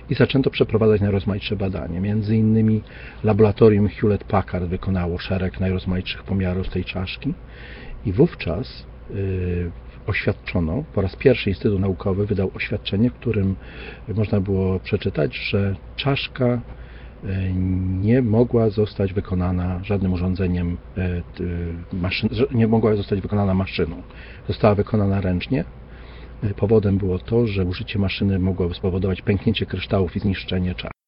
[0.10, 2.02] i zaczęto przeprowadzać najrozmaitsze badania.
[2.02, 2.82] Między innymi
[3.24, 7.34] laboratorium Hewlett-Packard wykonało szereg najrozmaitszych pomiarów tej czaszki
[8.06, 9.72] i wówczas y,
[10.08, 13.56] oświadczono, po raz pierwszy Instytut Naukowy wydał oświadczenie, w którym
[14.16, 16.85] można było przeczytać, że czaszka y,
[18.02, 20.78] nie mogła zostać wykonana żadnym urządzeniem,
[22.32, 24.02] że nie mogła zostać wykonana maszyną.
[24.48, 25.66] Została wykonana ręcznie.
[26.44, 31.05] Y, Powodem było to, że użycie maszyny mogłoby spowodować pęknięcie kryształów i zniszczenie czaszki.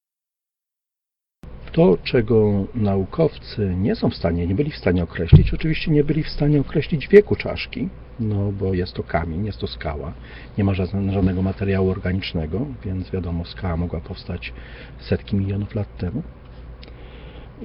[1.77, 6.23] To, czego naukowcy nie są w stanie, nie byli w stanie określić, oczywiście nie byli
[6.23, 10.13] w stanie określić wieku czaszki, no bo jest to kamień, jest to skała,
[10.57, 14.53] nie ma żadne- żadnego materiału organicznego, więc wiadomo, skała mogła powstać
[14.99, 16.23] setki milionów lat temu.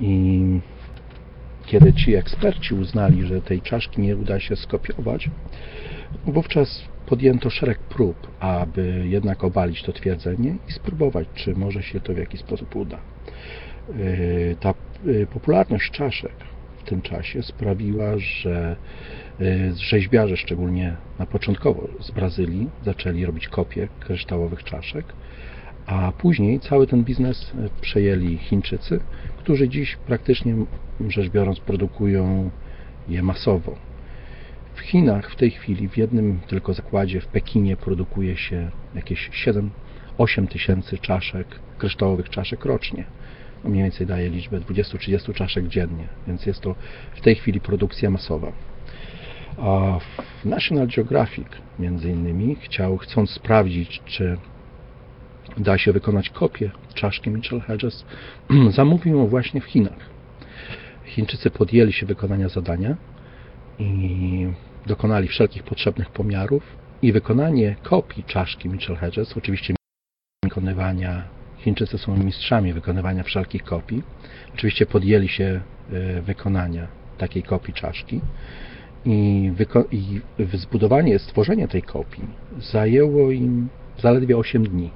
[0.00, 0.40] I
[1.66, 5.30] kiedy ci eksperci uznali, że tej czaszki nie uda się skopiować,
[6.26, 12.14] wówczas podjęto szereg prób, aby jednak obalić to twierdzenie i spróbować, czy może się to
[12.14, 13.11] w jakiś sposób uda.
[13.88, 16.32] Yy, Ta yy, popularność czaszek
[16.78, 18.76] w tym czasie sprawiła, że
[19.38, 25.04] yy, rzeźbiarze, szczególnie na początkowo z Brazylii, zaczęli robić kopie kryształowych czaszek,
[25.86, 29.00] a później cały ten biznes przejęli Chińczycy,
[29.38, 30.54] którzy dziś praktycznie
[31.08, 32.50] rzecz biorąc produkują
[33.08, 33.76] je masowo.
[34.74, 39.30] W Chinach w tej chwili w jednym tylko zakładzie w Pekinie produkuje się jakieś
[40.18, 41.46] 7-8 tysięcy czaszek,
[41.78, 43.04] kryształowych czaszek rocznie.
[43.64, 46.74] Mniej więcej daje liczbę 20-30 czaszek dziennie, więc jest to
[47.14, 48.52] w tej chwili produkcja masowa.
[49.58, 49.98] A
[50.44, 51.48] National Geographic
[51.78, 54.38] między innymi chciał, chcąc sprawdzić, czy
[55.58, 58.04] da się wykonać kopię czaszki Mitchell Hedges,
[58.70, 60.10] zamówił ją właśnie w Chinach.
[61.04, 62.96] Chińczycy podjęli się wykonania zadania
[63.78, 64.46] i
[64.86, 66.62] dokonali wszelkich potrzebnych pomiarów
[67.02, 69.74] i wykonanie kopii czaszki Mitchell Hedges, oczywiście
[70.44, 71.24] wykonywania,
[71.62, 74.02] Chińczycy są mistrzami wykonywania wszelkich kopii,
[74.54, 75.60] oczywiście podjęli się
[75.92, 76.86] e, wykonania
[77.18, 78.20] takiej kopii czaszki
[79.04, 79.52] i,
[79.92, 80.20] i
[80.54, 82.24] zbudowanie, stworzenie tej kopii
[82.58, 84.90] zajęło im zaledwie 8 dni.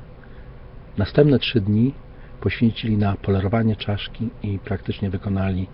[0.98, 1.94] Następne 3 dni
[2.40, 5.66] poświęcili na polerowanie czaszki i praktycznie wykonali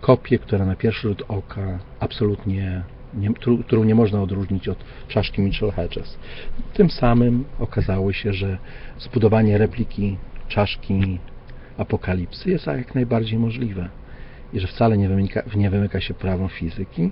[0.00, 2.82] kopię, która na pierwszy rzut oka absolutnie
[3.14, 3.30] nie,
[3.66, 6.18] którą, nie można odróżnić od czaszki Mitchell Hedges.
[6.74, 8.58] Tym samym okazało się, że
[8.98, 10.16] zbudowanie repliki
[10.48, 11.18] czaszki
[11.78, 13.88] apokalipsy jest jak najbardziej możliwe
[14.52, 17.10] i że wcale nie wymyka, nie wymyka się prawom fizyki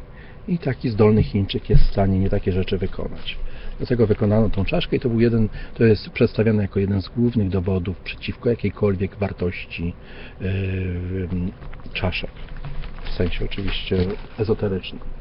[0.49, 3.39] i taki zdolny Chińczyk jest w stanie nie takie rzeczy wykonać.
[3.79, 7.49] Dlatego wykonano tą czaszkę i to był jeden, to jest przedstawiane jako jeden z głównych
[7.49, 9.95] dowodów przeciwko jakiejkolwiek wartości
[10.41, 11.29] yy,
[11.93, 12.31] czaszek.
[13.05, 13.97] W sensie oczywiście
[14.39, 15.18] ezoterycznym.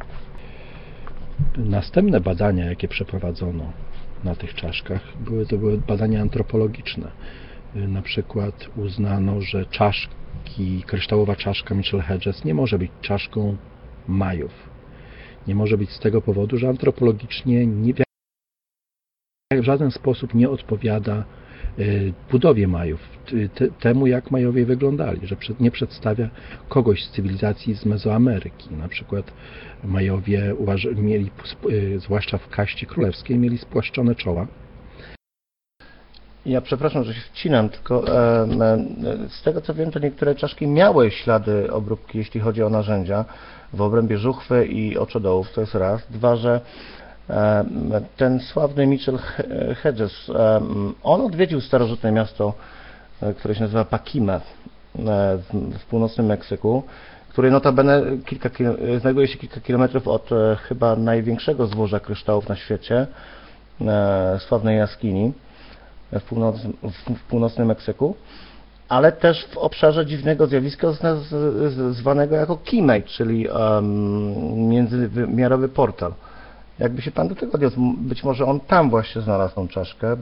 [1.58, 3.74] Następne badania, jakie przeprowadzono
[4.24, 7.12] na tych czaszkach, były, to były badania antropologiczne.
[7.76, 13.58] Yy, Na przykład uznano, że czaszki, kryształowa czaszka Mitchell Hedges nie może być czaszką
[14.08, 14.70] Majów.
[15.48, 17.94] Nie może być z tego powodu, że antropologicznie nie
[19.52, 21.47] w żaden sposób nie odpowiada y,
[22.32, 23.00] budowie Majów,
[23.80, 26.30] temu jak Majowie wyglądali, że nie przedstawia
[26.70, 28.74] kogoś z cywilizacji z Mezoameryki.
[28.74, 29.34] Na przykład
[29.84, 30.56] Majowie
[30.96, 31.32] mieli,
[31.70, 34.48] y, zwłaszcza w kaście królewskiej, mieli spłaszczone czoła.
[36.48, 38.78] Ja przepraszam, że się wcinam, tylko e, e,
[39.30, 43.26] z tego co wiem, to niektóre czaszki miały ślady obróbki, jeśli chodzi o narzędzia
[43.74, 46.08] w obrębie żuchwy i oczodołów, to jest raz.
[46.10, 46.62] Dwa, że
[48.18, 50.62] ten sławny Mitchell He- Hedges, e,
[51.04, 52.54] on odwiedził starożytne miasto,
[53.22, 54.40] e, które się nazywa Pakime e,
[55.80, 56.84] w, północnym Meksyku,
[57.30, 58.50] który notabene kilka,
[59.02, 63.08] znajduje się kilka kilometrów od e, chyba największego złoża kryształów na świecie,
[63.82, 65.34] e, sławnej jaskini
[66.12, 66.74] w północnym,
[67.16, 68.16] w, północnym Meksyku,
[68.90, 70.88] ale też w obszarze dziwnego zjawiska
[71.92, 76.14] zwanego jako Kimate, czyli um, międzywymiarowy portal.
[76.80, 80.16] Jakby się Pan do tego odniósł, być może on tam właśnie znalazł tą czaszkę,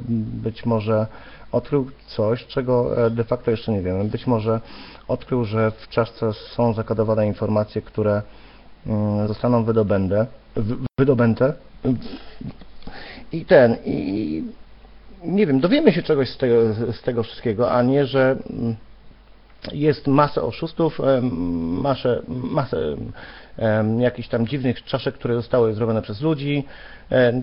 [0.43, 1.07] być może
[1.51, 4.61] odkrył coś, czego e, de facto jeszcze nie wiemy, być może
[5.07, 8.21] odkrył, że w czaszce są zakodowane informacje, które
[8.87, 11.53] mm, zostaną wydobędę, wy- wydobęte
[13.31, 14.43] i ten, i
[15.23, 18.75] nie wiem, dowiemy się czegoś z tego, z tego wszystkiego, a nie, że mm,
[19.73, 20.99] jest masę oszustów,
[21.81, 22.77] masę, masę
[23.99, 26.63] jakichś tam dziwnych czaszek, które zostały zrobione przez ludzi.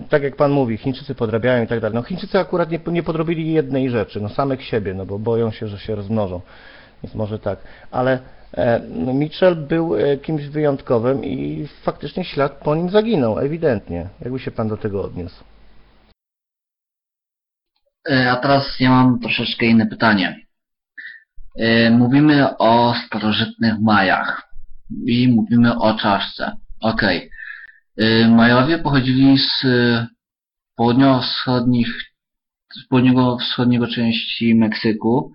[0.09, 1.95] Tak jak Pan mówi, Chińczycy podrabiają i tak dalej.
[1.95, 5.67] No Chińczycy akurat nie, nie podrobili jednej rzeczy, no samych siebie, no bo boją się,
[5.67, 6.41] że się rozmnożą.
[7.03, 7.59] Więc może tak.
[7.91, 8.19] Ale
[8.89, 14.09] no Mitchell był e, kimś wyjątkowym i faktycznie ślad po nim zaginął, ewidentnie.
[14.21, 15.43] Jakby się Pan do tego odniósł?
[18.09, 20.39] E, A teraz ja mam troszeczkę inne pytanie.
[21.55, 24.49] E, Mówimy o starożytnych Majach
[25.05, 26.51] i mówimy o czaszce.
[26.79, 27.29] Okej.
[27.97, 30.07] E, Majowie pochodzili z e,
[30.75, 31.87] południowo-wschodnich,
[32.73, 35.31] z południowo-wschodniego części Meksyku,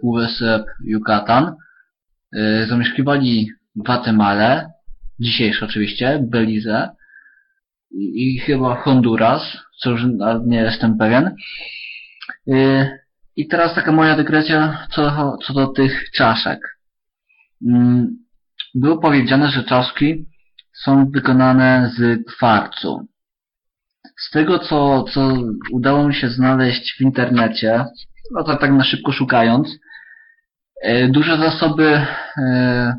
[0.00, 1.56] półwysep Yucatan.
[2.68, 4.70] Zamieszkiwali Gwatemalę,
[5.18, 6.88] dzisiejsze oczywiście, Belize
[7.90, 9.42] i, chyba Honduras,
[9.80, 10.02] co już
[10.46, 11.34] nie jestem pewien.
[13.40, 16.60] I teraz taka moja dygresja co, co do tych czaszek.
[17.68, 18.16] Mm,
[18.74, 20.26] Było powiedziane, że czaszki
[20.84, 23.08] są wykonane z kwarcu.
[24.18, 25.34] Z tego, co, co
[25.72, 27.84] udało mi się znaleźć w internecie,
[28.34, 29.68] no to tak na szybko szukając,
[30.84, 32.92] yy, duże zasoby yy,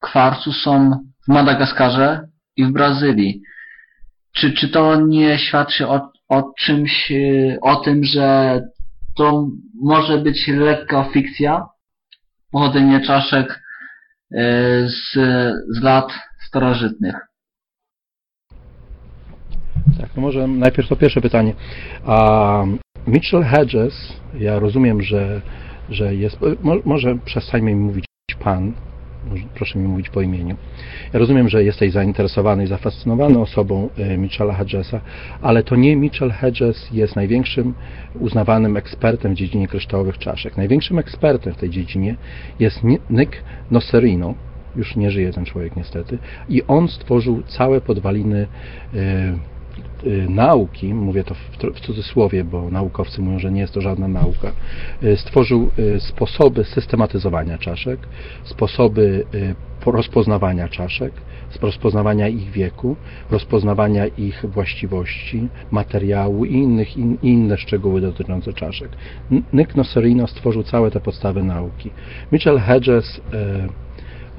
[0.00, 0.90] kwarcu są
[1.24, 3.42] w Madagaskarze i w Brazylii.
[4.32, 8.60] Czy, czy to nie świadczy o, o czymś, yy, o tym, że
[9.16, 9.46] to
[9.82, 11.66] może być lekka fikcja?
[12.52, 13.62] Pochodzenie czaszek
[14.30, 14.40] yy,
[14.88, 15.12] z,
[15.78, 16.12] z lat
[16.46, 17.14] starożytnych.
[20.00, 21.54] Tak, no może najpierw to pierwsze pytanie.
[22.06, 22.64] A
[23.06, 25.40] Mitchell Hedges, ja rozumiem, że,
[25.88, 26.38] że jest.
[26.62, 28.04] mo- Może przestańmy mi mówić
[28.44, 28.72] pan.
[29.54, 30.56] Proszę mi mówić po imieniu.
[31.12, 35.00] Ja rozumiem, że jesteś zainteresowany i zafascynowany osobą e, Mitchella Hedgesa,
[35.42, 37.74] ale to nie Mitchell Hedges jest największym
[38.20, 40.56] uznawanym ekspertem w dziedzinie kryształowych czaszek.
[40.56, 42.16] Największym ekspertem w tej dziedzinie
[42.58, 44.34] jest Ni- Nick Nocerino.
[44.76, 46.18] Już nie żyje ten człowiek niestety.
[46.48, 48.46] I on stworzył całe podwaliny
[48.94, 49.38] e,
[50.28, 54.52] nauki, mówię to w, cudzysłowie, bo naukowcy mówią, że nie jest to żadna nauka,
[55.02, 58.00] y, stworzył y, sposoby systematyzowania czaszek,
[58.44, 61.12] sposoby y, po- rozpoznawania czaszek,
[61.62, 62.96] rozpoznawania ich wieku,
[63.30, 68.90] rozpoznawania ich właściwości, materiału i, innych, in, inne szczegóły dotyczące czaszek.
[69.52, 71.90] Nick Nocerino stworzył całe te podstawy nauki.
[72.32, 73.20] Mitchell Hedges y,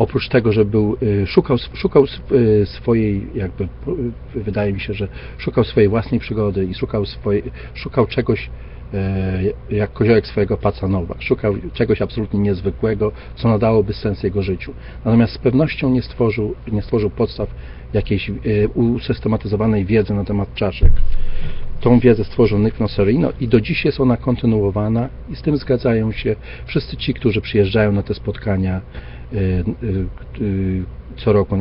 [0.02, 3.68] oprócz tego, że był, y, szukał, szukał y, swojej, jakby, y,
[4.44, 8.50] wydaje mi się, że szukał swojej własnej przygody i szukał, swojej, szukał czegoś
[8.94, 11.16] e, jak koziołek swojego pacanowa.
[11.20, 14.74] Szukał czegoś absolutnie niezwykłego, co nadałoby sens jego życiu.
[15.06, 17.50] Natomiast z pewnością nie stworzył, nie stworzył podstaw
[17.94, 18.32] jakiejś
[18.74, 20.92] usystematyzowanej wiedzy na temat czaszek.
[21.82, 26.12] Tą wiedzę stworzył Nick Nocerino i do dziś jest ona kontynuowana i z tym zgadzają
[26.12, 28.82] się wszyscy ci, którzy przyjeżdżają na te spotkania
[29.34, 30.84] y, y, y,
[31.18, 31.56] co roku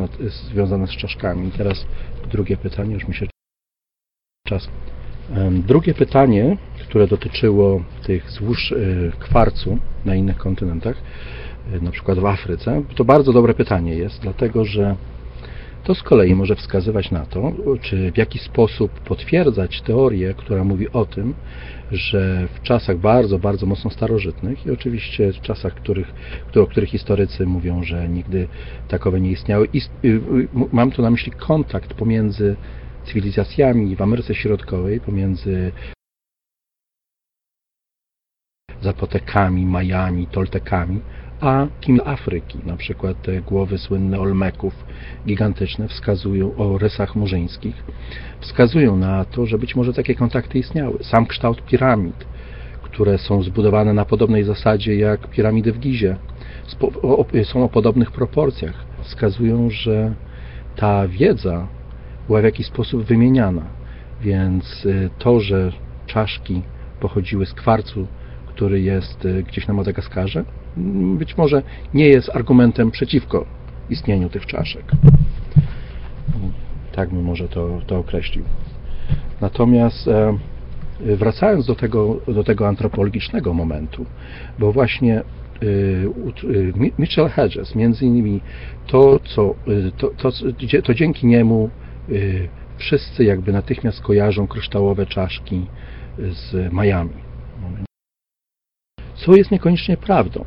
[0.50, 1.48] związane z czaszkami.
[1.48, 1.86] I teraz
[2.32, 3.26] drugie pytanie, już mi się
[4.46, 4.68] czas.
[5.50, 6.56] Drugie pytanie,
[6.88, 10.96] które dotyczyło tych złóż y, kwarcu na innych kontynentach,
[11.74, 14.96] y, na przykład w Afryce, to bardzo dobre pytanie jest, dlatego że
[15.84, 20.92] to z kolei może wskazywać na to, czy w jaki sposób potwierdzać teorię, która mówi
[20.92, 21.34] o tym,
[21.92, 26.12] że w czasach bardzo, bardzo mocno starożytnych i oczywiście w czasach, których,
[26.56, 28.48] o których historycy mówią, że nigdy
[28.88, 32.56] takowe nie istniały, ist, y, y, mam tu na myśli kontakt pomiędzy
[33.04, 35.72] cywilizacjami w Ameryce Środkowej, pomiędzy
[38.82, 41.00] Zapotekami, Majami, Toltekami,
[41.40, 44.84] a kim Afryki, na przykład te głowy słynne Olmeków
[45.26, 47.84] gigantyczne wskazują o rysach murzyńskich,
[48.40, 50.98] wskazują na to, że być może takie kontakty istniały.
[51.04, 52.26] Sam kształt piramid,
[52.82, 56.16] które są zbudowane na podobnej zasadzie jak piramidy w Gizie,
[57.44, 60.14] są o podobnych proporcjach, wskazują, że
[60.76, 61.68] ta wiedza
[62.26, 63.62] była w jakiś sposób wymieniana.
[64.20, 65.72] Więc y, to, że
[66.06, 66.62] czaszki
[67.00, 68.06] pochodziły z kwarcu,
[68.46, 70.44] który jest y, gdzieś na Madagaskarze,
[71.18, 71.62] być może
[71.94, 73.46] nie jest argumentem przeciwko
[73.90, 74.84] istnieniu tych czaszek.
[76.92, 78.44] Tak bym może to, to określił.
[79.40, 80.38] Natomiast e,
[81.00, 84.06] wracając do tego, do tego antropologicznego momentu,
[84.58, 85.22] bo właśnie
[85.62, 88.40] y, Mi- Mitchell Hedges, między innymi
[88.86, 89.54] to, co,
[89.96, 90.30] to, to,
[90.84, 91.70] to dzięki niemu
[92.76, 95.66] wszyscy jakby natychmiast kojarzą kryształowe czaszki
[96.18, 97.30] z Miami.
[99.14, 100.44] Co jest niekoniecznie prawdą,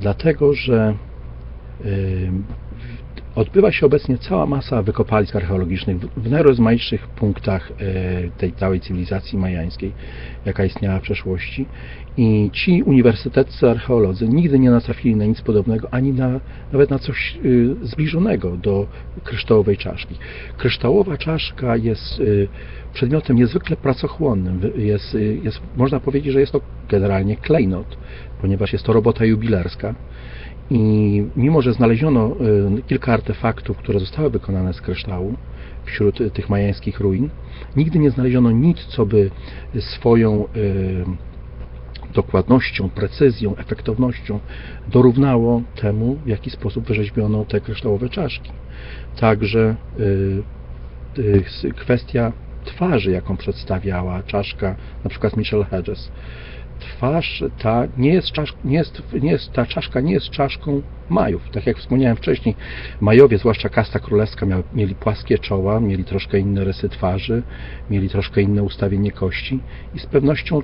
[0.00, 0.94] dlatego że
[1.84, 2.30] y,
[3.38, 9.92] odbywa się obecnie cała masa wykopalisk archeologicznych w- najrozmaitszych punktach y, tej całej cywilizacji majańskiej,
[10.46, 11.66] jaka istniała w przeszłości
[12.16, 16.40] i ci uniwersyteccy archeolodzy nigdy nie natrafili na nic podobnego, ani na,
[16.72, 18.86] nawet na coś y, zbliżonego do
[19.24, 20.14] kryształowej czaszki.
[20.56, 22.48] Kryształowa czaszka jest y,
[22.92, 24.60] przedmiotem niezwykle pracochłonnym.
[24.76, 27.98] Jest, jest, można powiedzieć, że jest to generalnie klejnot,
[28.40, 29.94] ponieważ jest to robota jubilerska.
[30.70, 32.36] I mimo, że znaleziono
[32.78, 35.34] y, kilka artefaktów, które zostały wykonane z kryształu
[35.84, 37.30] wśród y, tych majańskich ruin,
[37.76, 39.30] nigdy nie znaleziono nic, co by
[39.78, 41.04] swoją y,
[42.14, 44.40] dokładnością, precyzją, efektownością
[44.88, 48.50] dorównało temu, w jaki sposób wyrzeźbiono te kryształowe czaszki.
[49.20, 49.76] Także
[51.76, 52.32] kwestia
[52.64, 56.10] twarzy, jaką przedstawiała czaszka, na przykład Michelle Hedges.
[56.78, 61.50] Twarz ta nie jest, czasz, nie jest, nie jest, ta czaszka nie jest czaszką Majów.
[61.50, 62.54] Tak jak wspomniałem wcześniej,
[63.00, 67.42] Majowie, zwłaszcza kasta królewska, mieli płaskie czoła, mieli troszkę inne rysy twarzy,
[67.90, 69.60] mieli troszkę inne ustawienie kości
[69.94, 70.62] i z pewnością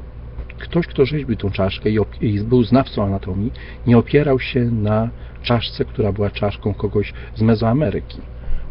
[0.59, 3.53] ktoś, kto rzeźbił tą czaszkę i, i był znawcą anatomii,
[3.87, 5.11] nie opierał się na
[5.43, 8.19] czaszce, która była czaszką kogoś z Mezoameryki.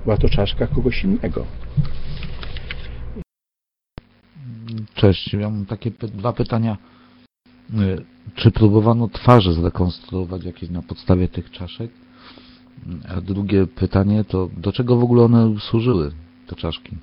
[0.03, 1.45] Była to czaszka kogoś innego.
[4.95, 6.77] Cześć, ja mam takie dwa pytania.
[7.69, 8.03] Y,
[8.35, 11.91] Czy próbowano twarze zrekonstruować jakieś na podstawie tych czaszek?
[13.17, 16.11] A drugie pytanie to do czego w ogóle one służyły,
[16.47, 16.97] te czaszki?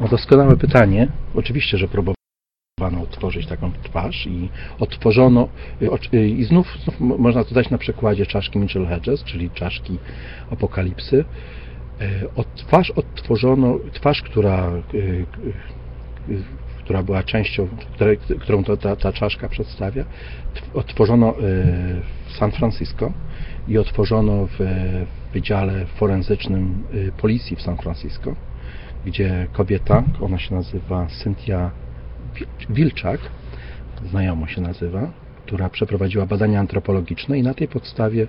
[0.00, 1.08] No doskonałe pytanie.
[1.34, 5.48] Oczywiście, że próbowano odtworzyć taką twarz i odtworzono
[5.82, 9.50] y, y, i znów, znów mo- można to dać na przykładzie czaszki Mitchell Hedges, czyli
[9.50, 9.98] czaszki
[10.50, 11.24] apokalipsy.
[12.36, 14.72] Od twarz odtworzono, twarz, która,
[16.84, 20.04] która była częścią, której, którą to, ta, ta czaszka przedstawia,
[20.54, 21.42] tw- odtworzono y,
[22.26, 23.12] w San Francisco
[23.68, 24.58] i otworzono w
[25.32, 28.34] Wydziale Forenzycznym y, Policji w San Francisco
[29.06, 31.70] gdzie kobieta, ona się nazywa Cynthia
[32.34, 33.20] Wil- Wilczak,
[34.10, 35.12] znajomo się nazywa,
[35.44, 38.26] która przeprowadziła badania antropologiczne i na tej podstawie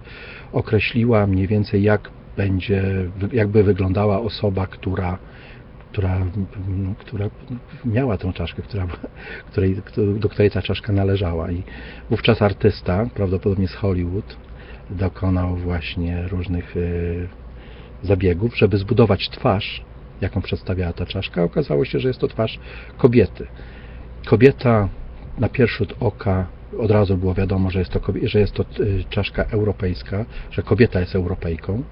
[0.54, 2.84] określiła mniej więcej jak będzie,
[3.34, 5.18] jakby wyglądała osoba, która
[5.94, 6.26] która,
[6.68, 7.30] no, która
[7.86, 8.88] miała tę czaszkę, która,
[9.48, 9.82] której,
[10.20, 11.52] do której ta czaszka należała.
[11.52, 11.64] I
[12.10, 14.38] wówczas artysta, prawdopodobnie z Hollywood,
[14.90, 17.28] dokonał właśnie różnych y,
[18.04, 19.84] zabiegów, żeby zbudować twarz,
[20.22, 21.44] jaką przedstawiała ta czaszka.
[21.44, 22.60] Okazało się, że jest to twarz
[22.98, 23.48] kobiety.
[24.26, 24.90] Kobieta
[25.38, 26.48] na pierwszy rzut oka
[26.80, 31.00] od razu było wiadomo, że jest to, że jest to y, czaszka europejska, że kobieta
[31.00, 31.84] jest Europejką.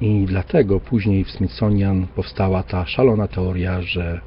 [0.00, 4.20] I dlatego później w Smithsonian powstała ta szalona teoria, że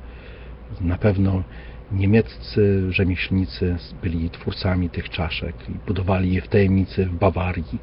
[0.81, 1.43] Na pewno
[1.91, 7.79] niemieccy rzemieślnicy byli twórcami tych czaszek i budowali je w tajemnicy w Bawarii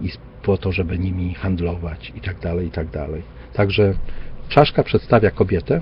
[0.00, 0.10] i
[0.42, 3.22] po to, żeby nimi handlować i tak dalej, i tak dalej.
[3.52, 3.94] Także
[4.48, 5.80] czaszka przedstawia kobietę.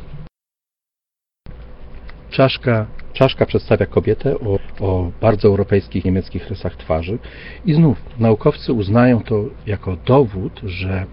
[2.30, 7.18] Czaszka, czaszka przedstawia kobietę o, o bardzo europejskich, niemieckich rysach twarzy
[7.64, 11.06] i znów naukowcy uznają to jako dowód, że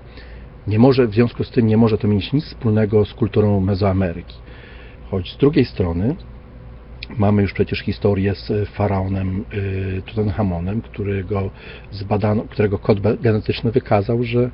[0.68, 4.36] nie może, w związku z tym nie może to mieć nic wspólnego z kulturą Mezoameryki.
[5.12, 6.16] Choć z drugiej strony
[7.18, 11.50] mamy już przecież historię z faraonem y, Tutenchamonem, którego
[11.92, 14.50] zbadano, którego kod genetyczny wykazał, że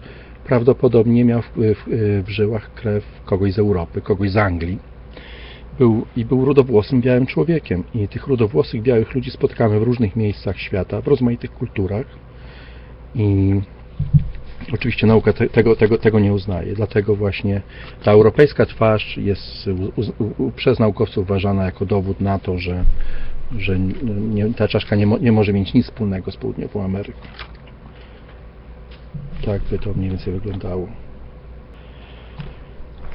[0.45, 4.79] prawdopodobnie miał w, w, w żyłach krew kogoś z Europy, kogoś z Anglii.
[5.79, 7.83] Był, I był rudowłosym białym człowiekiem.
[7.93, 12.05] I tych rudowłosych białych ludzi spotkamy w różnych miejscach świata, w rozmaitych kulturach.
[13.15, 13.53] I
[14.73, 17.61] Oczywiście nauka te, tego, tego, tego nie uznaje, dlatego właśnie
[18.03, 22.83] ta europejska twarz jest u, u, przez naukowców uważana jako dowód na to, że,
[23.57, 27.19] że nie, ta czaszka nie, mo, nie może mieć nic wspólnego z południową Ameryką.
[29.45, 30.87] Tak by to mniej więcej wyglądało.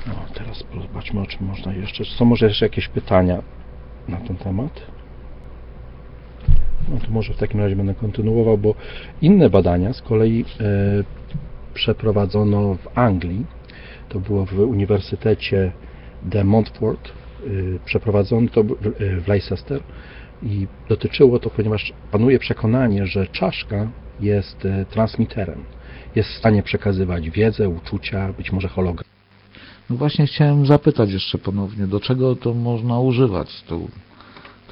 [0.07, 2.05] No, teraz zobaczmy, o czym można jeszcze.
[2.05, 3.43] Są może jeszcze jakieś pytania
[4.09, 4.95] na ten temat?
[6.89, 8.75] No to może w takim razie będę kontynuował, bo
[9.23, 10.65] inne badania z kolei e,
[11.75, 13.47] przeprowadzono w Anglii.
[14.09, 15.73] To było w Uniwersytecie
[16.23, 17.09] de Montfort.
[17.09, 17.51] E,
[17.85, 18.65] przeprowadzono to
[19.25, 19.81] w Leicester
[20.43, 23.89] i dotyczyło to, ponieważ panuje przekonanie, że czaszka
[24.21, 25.65] jest e, transmiterem.
[26.15, 29.05] Jest w stanie przekazywać wiedzę, uczucia, być może hologram.
[29.91, 33.89] No właśnie chciałem zapytać jeszcze ponownie, do czego to można używać, tą,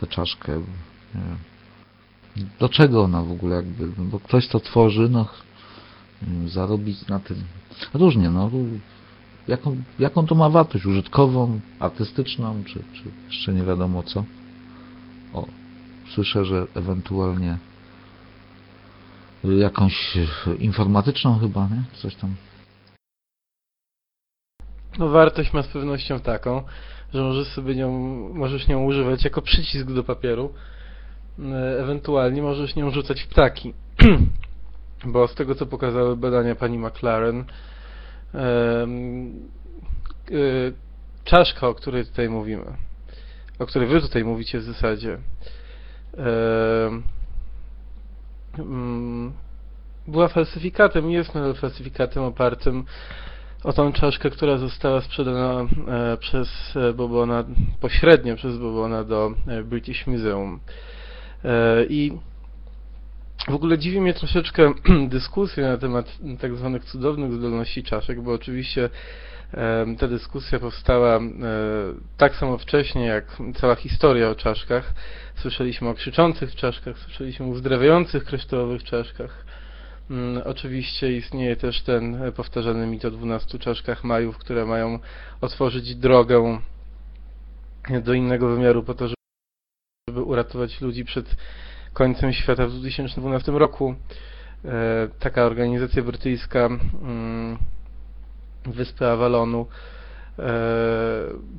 [0.00, 0.52] tę czaszkę?
[1.14, 1.51] Nie wiem
[2.60, 5.28] do czego ona w ogóle jakby, no bo ktoś to tworzy, no
[6.46, 7.36] zarobić na tym
[7.94, 8.50] różnie, no
[9.48, 14.24] jaką, jaką to ma wartość, użytkową, artystyczną, czy, czy jeszcze nie wiadomo co.
[15.34, 15.46] O,
[16.14, 17.58] słyszę, że ewentualnie
[19.44, 20.18] jakąś
[20.58, 21.82] informatyczną chyba, nie?
[21.92, 22.34] Coś tam.
[24.98, 26.62] No wartość ma z pewnością taką,
[27.14, 27.90] że możesz sobie nią,
[28.34, 30.54] możesz nią używać jako przycisk do papieru,
[31.80, 33.74] ewentualnie możesz nią rzucać ptaki.
[35.04, 37.44] Bo z tego, co pokazały badania pani McLaren,
[38.34, 38.86] e,
[41.24, 42.64] czaszka, o której tutaj mówimy,
[43.58, 45.18] o której wy tutaj mówicie w zasadzie,
[48.58, 49.32] mm,
[50.08, 52.84] była falsyfikatem jest nadal falsyfikatem opartym
[53.64, 56.48] o tą czaszkę, która została sprzedana e, przez
[56.94, 57.44] Bobona,
[57.80, 59.32] pośrednio przez Bobona do
[59.64, 60.60] British Museum.
[61.88, 62.12] I
[63.48, 64.72] w ogóle dziwi mnie troszeczkę
[65.08, 68.90] dyskusja na temat tak zwanych cudownych zdolności czaszek, bo oczywiście
[69.98, 71.20] ta dyskusja powstała e,
[72.16, 73.24] tak samo wcześnie jak
[73.54, 74.94] cała historia o czaszkach.
[75.34, 79.44] Słyszeliśmy o krzyczących czaszkach, słyszeliśmy o uzdrawiających kryształowych czaszkach.
[80.10, 84.98] Mm, oczywiście istnieje też ten powtarzany mit o 12 czaszkach majów, które mają
[85.40, 86.58] otworzyć drogę
[88.04, 89.21] do innego wymiaru po to, żeby
[90.12, 91.36] żeby uratować ludzi przed
[91.92, 93.94] końcem świata w 2012 roku.
[94.64, 97.58] E, taka organizacja brytyjska mm,
[98.66, 99.66] Wyspy Avalonu
[100.38, 100.52] e,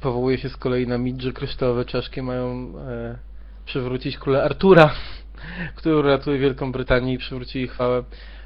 [0.01, 3.17] powołuje się z kolei na mit, że kryształowe czaszki mają e,
[3.65, 4.91] przywrócić króla Artura,
[5.75, 8.03] który uratuje Wielką Brytanię i przywróci jej chwałę.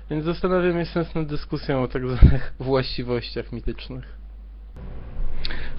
[0.10, 4.17] Więc zastanawiam się sens nad dyskusją o tak zwanych właściwościach mitycznych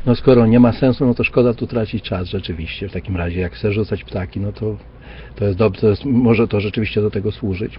[0.07, 2.89] no skoro nie ma sensu, no to szkoda tu tracić czas rzeczywiście.
[2.89, 4.77] W takim razie, jak chcesz rzucać ptaki, no to,
[5.35, 7.79] to jest dobrze, to jest, może to rzeczywiście do tego służyć.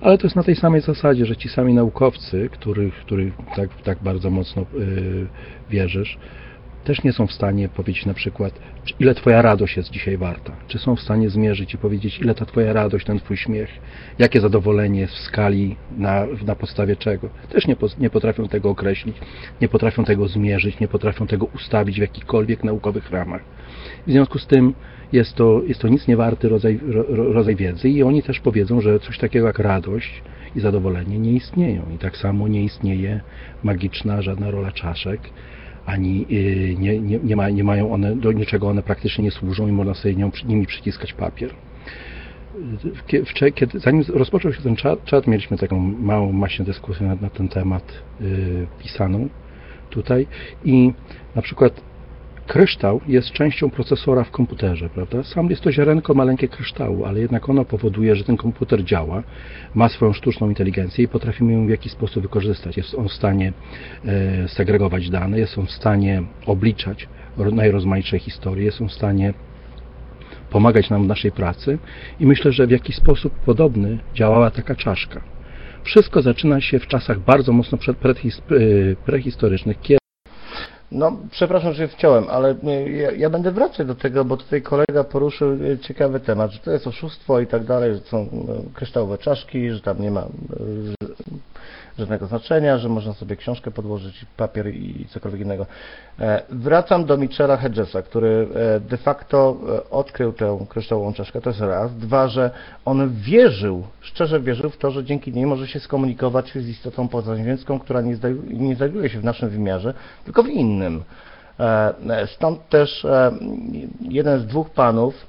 [0.00, 3.98] Ale to jest na tej samej zasadzie, że ci sami naukowcy, których, których tak, tak
[4.02, 5.26] bardzo mocno yy,
[5.70, 6.18] wierzysz,
[6.84, 8.60] też nie są w stanie powiedzieć na przykład,
[9.00, 10.52] ile Twoja radość jest dzisiaj warta.
[10.68, 13.70] Czy są w stanie zmierzyć i powiedzieć, ile ta Twoja radość, ten Twój śmiech,
[14.18, 17.28] jakie zadowolenie w skali, na, na podstawie czego.
[17.48, 19.16] Też nie, nie potrafią tego określić,
[19.60, 23.42] nie potrafią tego zmierzyć, nie potrafią tego ustawić w jakichkolwiek naukowych ramach.
[24.06, 24.74] W związku z tym
[25.12, 28.80] jest to, jest to nic nie warty rodzaj, ro, rodzaj wiedzy i oni też powiedzą,
[28.80, 30.22] że coś takiego jak radość
[30.56, 31.82] i zadowolenie nie istnieją.
[31.94, 33.20] I tak samo nie istnieje
[33.62, 35.20] magiczna żadna rola czaszek,
[35.86, 39.68] ani y, nie, nie, nie, ma, nie mają one, do niczego one praktycznie nie służą
[39.68, 40.14] i można sobie
[40.46, 41.50] nimi przyciskać papier.
[43.54, 47.48] Kiedy, zanim rozpoczął się ten czat, czat, mieliśmy taką małą maśną dyskusję na, na ten
[47.48, 49.28] temat yy, pisaną
[49.90, 50.26] tutaj
[50.64, 50.92] i
[51.34, 51.89] na przykład
[52.46, 55.22] kryształ jest częścią procesora w komputerze, prawda?
[55.22, 59.22] Sam jest to ziarenko maleńkie kryształu, ale jednak ono powoduje, że ten komputer działa,
[59.74, 62.76] ma swoją sztuczną inteligencję i potrafimy ją w jakiś sposób wykorzystać.
[62.76, 63.52] Jest on w stanie
[64.04, 69.34] e, segregować dane, jest on w stanie obliczać ro- najrozmaitsze historie, jest on w stanie
[70.50, 71.78] pomagać nam w naszej pracy
[72.20, 75.20] i myślę, że w jakiś sposób podobny działała taka czaszka.
[75.84, 79.99] Wszystko zaczyna się w czasach bardzo mocno przed- e,
[80.92, 85.04] No, przepraszam, że wciąłem, ale y, ja, ja będę wracać do tego, bo tutaj kolega
[85.04, 88.28] poruszył y, ciekawy temat, że to jest oszustwo i tak dalej, że są y,
[88.74, 90.26] kryształowe czaszki, że tam nie ma
[92.04, 95.66] znaczenia, że można sobie książkę podłożyć, papier i cokolwiek innego.
[96.18, 101.50] E, Wracam do Michela Hedgesa, który e, de facto e, odkrył tę kryształową czaszkę, to
[101.50, 101.96] jest raz.
[101.96, 102.50] Dwa, że
[102.84, 107.78] on wierzył, szczerze wierzył w to, że dzięki niej może się skomunikować z istotą pozaziemską,
[107.78, 109.94] która nie, nie znajduje się w naszym wymiarze,
[110.24, 111.02] tylko w innym.
[112.26, 113.06] Stąd też
[114.00, 115.26] jeden z dwóch panów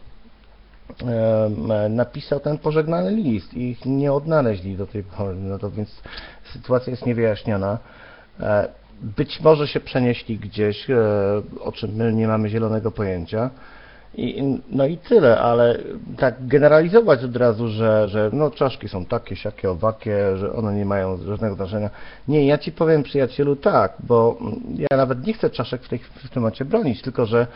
[1.89, 6.01] napisał ten pożegnany list i ich nie odnaleźli do tej pory, no to więc
[6.53, 7.77] sytuacja jest niewyjaśniona.
[8.39, 8.67] E,
[9.01, 10.95] Być może się przenieśli gdzieś, e,
[11.59, 13.49] o czym my nie mamy zielonego pojęcia.
[14.13, 15.77] I, no i tyle, ale
[16.17, 20.85] tak generalizować od razu, że, że no czaszki są takie, siakie, owakie, że one nie
[20.85, 21.89] mają żadnego znaczenia.
[22.27, 24.37] Nie, ja Ci powiem przyjacielu tak, bo
[24.77, 27.47] ja nawet nie chcę czaszek w, tej, w tym temacie bronić, tylko że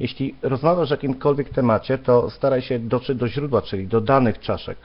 [0.00, 4.78] jeśli rozmawiasz o jakimkolwiek temacie, to staraj się dotrzeć do źródła, czyli do danych czaszek.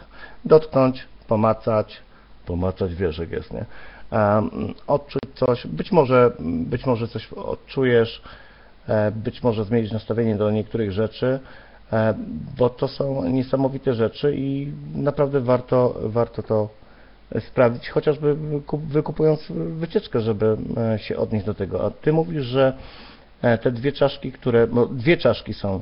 [0.46, 1.98] Dotknąć, pomacać,
[2.46, 3.66] pomacać wierzeg jest, nie?
[4.88, 8.22] Odczuć coś, być może, być może coś odczujesz,
[8.88, 11.40] e, być może zmienić nastawienie do niektórych rzeczy,
[11.94, 12.14] e,
[12.58, 16.70] bo to są niesamowite rzeczy i naprawdę warto, warto to
[17.40, 21.86] sprawdzić, chociażby wykup- wykupując wycieczkę, żeby e, się odnieść do tego.
[21.86, 22.74] A Ty mówisz, że
[23.62, 25.82] te dwie czaszki, które, dwie czaszki są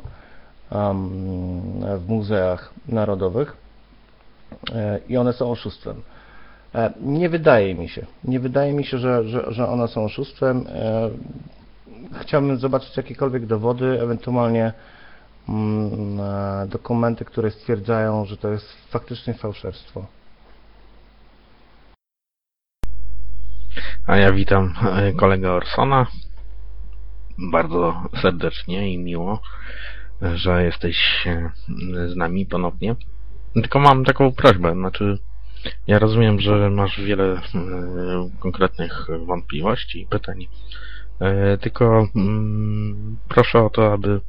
[1.97, 3.57] w muzeach narodowych
[4.74, 6.01] e, i one są oszustwem.
[6.76, 10.66] E, Nie wydaje mi się, nie wydaje mi się, że, że, że one są oszustwem.
[10.70, 11.09] E,
[12.22, 14.74] Chciałbym zobaczyć jakiekolwiek dowody, ewentualnie
[15.49, 20.05] mm, e, dokumenty, które stwierdzają, że to jest faktycznie fałszerstwo.
[24.07, 26.05] A ja witam e, kolegę Orsona.
[27.38, 29.41] Bardzo serdecznie i miło,
[30.36, 31.51] że jesteś e,
[32.09, 32.95] z nami ponownie.
[33.53, 35.17] Tylko mam taką prośbę, znaczy
[35.88, 37.41] ja rozumiem, że masz wiele e,
[38.39, 40.47] konkretnych wątpliwości i pytań.
[41.19, 44.21] E, Tylko mm, proszę o to, aby,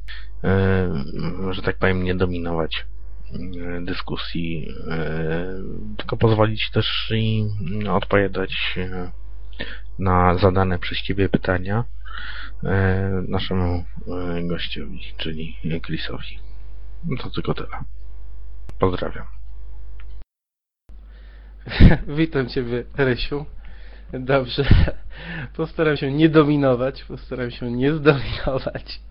[1.51, 2.85] że tak powiem, nie dominować
[3.81, 4.67] dyskusji,
[5.97, 7.45] tylko pozwolić też i
[7.89, 8.79] odpowiadać
[9.99, 11.83] na zadane przez Ciebie pytania
[13.27, 15.55] naszemu e, gościowi, czyli
[15.85, 16.39] Chrisowi.
[17.05, 17.83] No to tylko tyle.
[18.79, 19.25] Pozdrawiam.
[22.17, 23.45] Witam Ciebie, Rysiu.
[24.13, 24.65] Dobrze.
[25.55, 29.01] Postaram się nie dominować, postaram się nie zdominować.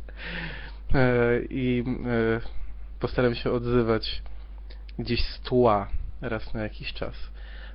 [0.95, 2.41] E, I e,
[3.01, 4.23] postaram się odzywać
[4.99, 5.89] gdzieś z tła
[6.21, 7.15] raz na jakiś czas.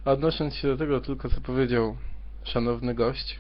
[0.06, 1.98] A odnosząc się do tego tylko, co powiedział
[2.44, 3.40] szanowny gość,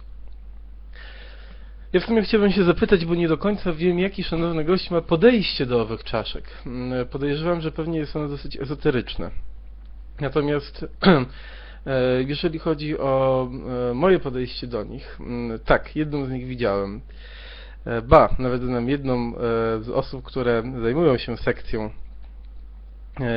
[1.94, 5.02] ja w sumie chciałbym się zapytać, bo nie do końca wiem, jaki szanowny gość ma
[5.02, 6.44] podejście do owych czaszek.
[6.66, 9.32] Mm, Podejrzewam, że pewnie jest ono dosyć ezoteryczne.
[10.22, 10.86] Natomiast
[11.86, 13.48] e, jeżeli chodzi o
[13.92, 17.02] e, moje podejście do nich, mm, tak, jedną z nich widziałem.
[17.86, 19.34] E, Ba, nawet znam jedną
[19.82, 21.90] z osób, które zajmują się sekcją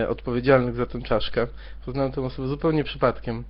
[0.08, 1.46] odpowiedzialnych za tę czaszkę.
[1.86, 3.44] Poznałem tę osobę zupełnie przypadkiem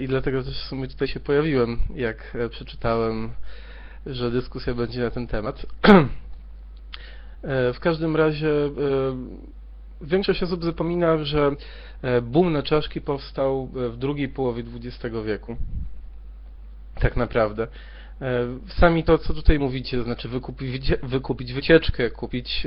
[0.00, 3.30] i dlatego też w sumie tutaj się pojawiłem, jak przeczytałem,
[4.08, 5.66] że dyskusja będzie na ten temat.
[7.42, 8.70] E, W każdym razie e,
[10.00, 11.50] większość osób zapomina, że
[12.02, 15.56] e, boom na czaszki powstał w drugiej połowie XX wieku.
[17.00, 17.66] Tak naprawdę.
[18.68, 22.66] Sami to, co tutaj mówicie, to znaczy wykupić, wykupić wycieczkę, kupić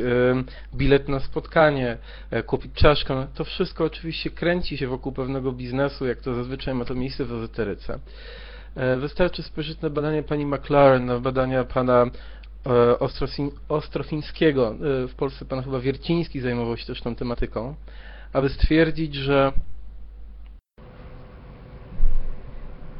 [0.75, 1.97] bilet na spotkanie,
[2.45, 6.95] kupić czaszkę, to wszystko oczywiście kręci się wokół pewnego biznesu, jak to zazwyczaj ma to
[6.95, 7.99] miejsce w ezoteryce.
[8.75, 12.05] E, Wystarczy spojrzeć na badania pani McLaren, na badania pana
[12.65, 12.99] e,
[13.69, 14.75] Ostrofińskiego.
[15.03, 17.75] E, W Polsce pan chyba Wierciński zajmował się też tą tematyką,
[18.33, 19.51] aby stwierdzić, że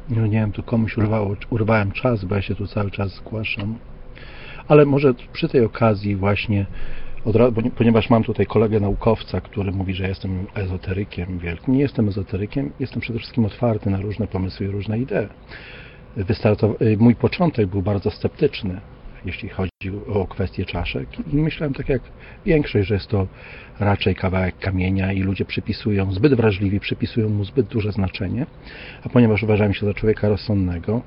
[0.08, 3.78] No nie wiem, tu komuś urwało, urwałem czas, bo ja się tu cały czas zgłaszam.
[4.68, 6.66] Ale może przy tej okazji właśnie,
[7.24, 11.74] od ra- bo nie- ponieważ mam tutaj kolegę naukowca, który mówi, że jestem ezoterykiem wielkim.
[11.74, 15.28] Nie jestem ezoterykiem, jestem przede wszystkim otwarty na różne pomysły i różne idee.
[16.16, 18.80] Wystartow- y, mój początek był bardzo sceptyczny.
[19.24, 19.70] jeśli chodzi
[20.14, 21.08] o kwestię czaszek.
[21.32, 22.02] I myślałem tak jak
[22.46, 23.26] większość, że jest to
[23.80, 28.46] raczej kawałek kamienia i ludzie przypisują, zbyt wrażliwi, przypisują mu zbyt duże znaczenie.
[29.04, 31.02] A ponieważ uważałem się za człowieka rozsądnego,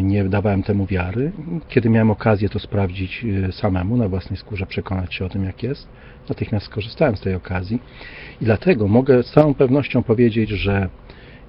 [0.00, 1.32] nie dawałem temu wiary.
[1.68, 5.62] Kiedy miałem okazję to sprawdzić y, samemu, na własnej skórze, przekonać się o tym, jak
[5.62, 5.88] jest,
[6.28, 7.82] natychmiast skorzystałem z tej okazji.
[8.40, 10.88] I dlatego mogę z całą pewnością powiedzieć, że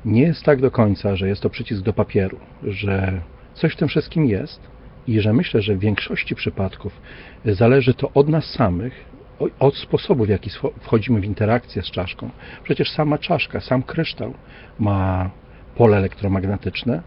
[0.06, 3.22] nie jest tak do końca, że jest to przycisk do papieru, że
[3.54, 4.62] coś w tym wszystkim jest
[5.08, 7.02] i że myślę, że w większości przypadków
[7.46, 9.06] zależy to od nas samych,
[9.60, 10.50] od sposobu, w jaki
[10.82, 12.30] wchodzimy w interakcję z czaszką.
[12.64, 14.34] Przecież sama czaszka, sam kryształ
[14.80, 15.30] ma
[15.76, 17.02] pole elektromagnetyczne,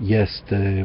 [0.00, 0.84] jest y,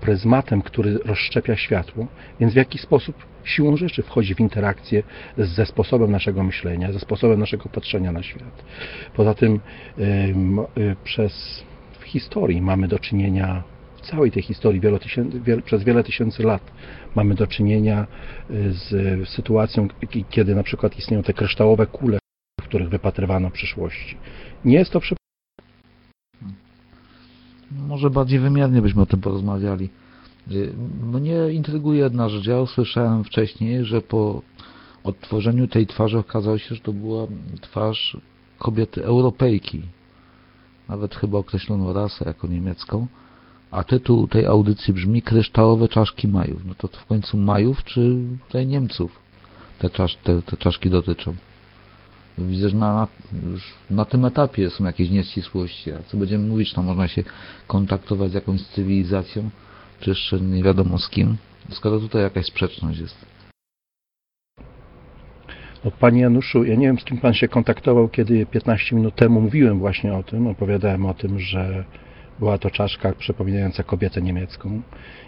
[0.00, 2.06] pryzmatem, który rozszczepia światło,
[2.40, 5.02] więc w jaki sposób siłą rzeczy wchodzi w interakcję
[5.38, 8.64] ze sposobem naszego myślenia, ze sposobem naszego patrzenia na świat.
[9.14, 9.60] Poza tym
[9.98, 11.64] y, przez
[12.00, 13.62] w historii mamy do czynienia
[13.96, 14.98] w całej tej historii wiele,
[15.64, 16.62] przez wiele tysięcy lat
[17.14, 18.06] mamy do czynienia
[18.50, 19.88] y, z sytuacją,
[20.30, 22.18] kiedy na przykład istnieją te kryształowe kule,
[22.60, 24.16] w których wypatrywano przyszłości.
[24.64, 25.17] Nie jest to przypadek.
[27.70, 29.88] Może bardziej wymiernie byśmy o tym porozmawiali.
[31.02, 32.46] Mnie intryguje jedna rzecz.
[32.46, 34.42] Ja usłyszałem wcześniej, że po
[35.04, 37.26] odtworzeniu tej twarzy okazało się, że to była
[37.60, 38.16] twarz
[38.58, 39.82] kobiety Europejki.
[40.88, 43.06] Nawet chyba określono rasę jako niemiecką.
[43.70, 46.64] A tytuł tej audycji brzmi Kryształowe czaszki Majów.
[46.64, 49.28] No to w końcu Majów czy tutaj Niemców
[49.78, 51.34] te, czasz, te, te czaszki dotyczą?
[52.38, 53.08] Widzę, że na,
[53.52, 55.92] już na tym etapie są jakieś nieścisłości.
[55.92, 57.24] A co będziemy mówić, to można się
[57.66, 59.50] kontaktować z jakąś cywilizacją,
[60.00, 61.36] czy jeszcze nie wiadomo z kim,
[61.70, 63.26] skoro tutaj jakaś sprzeczność jest.
[65.84, 69.40] No, Panie Januszu, ja nie wiem, z kim Pan się kontaktował, kiedy 15 minut temu
[69.40, 71.84] mówiłem właśnie o tym, opowiadałem o tym, że
[72.38, 74.82] była to czaszka przypominająca kobietę niemiecką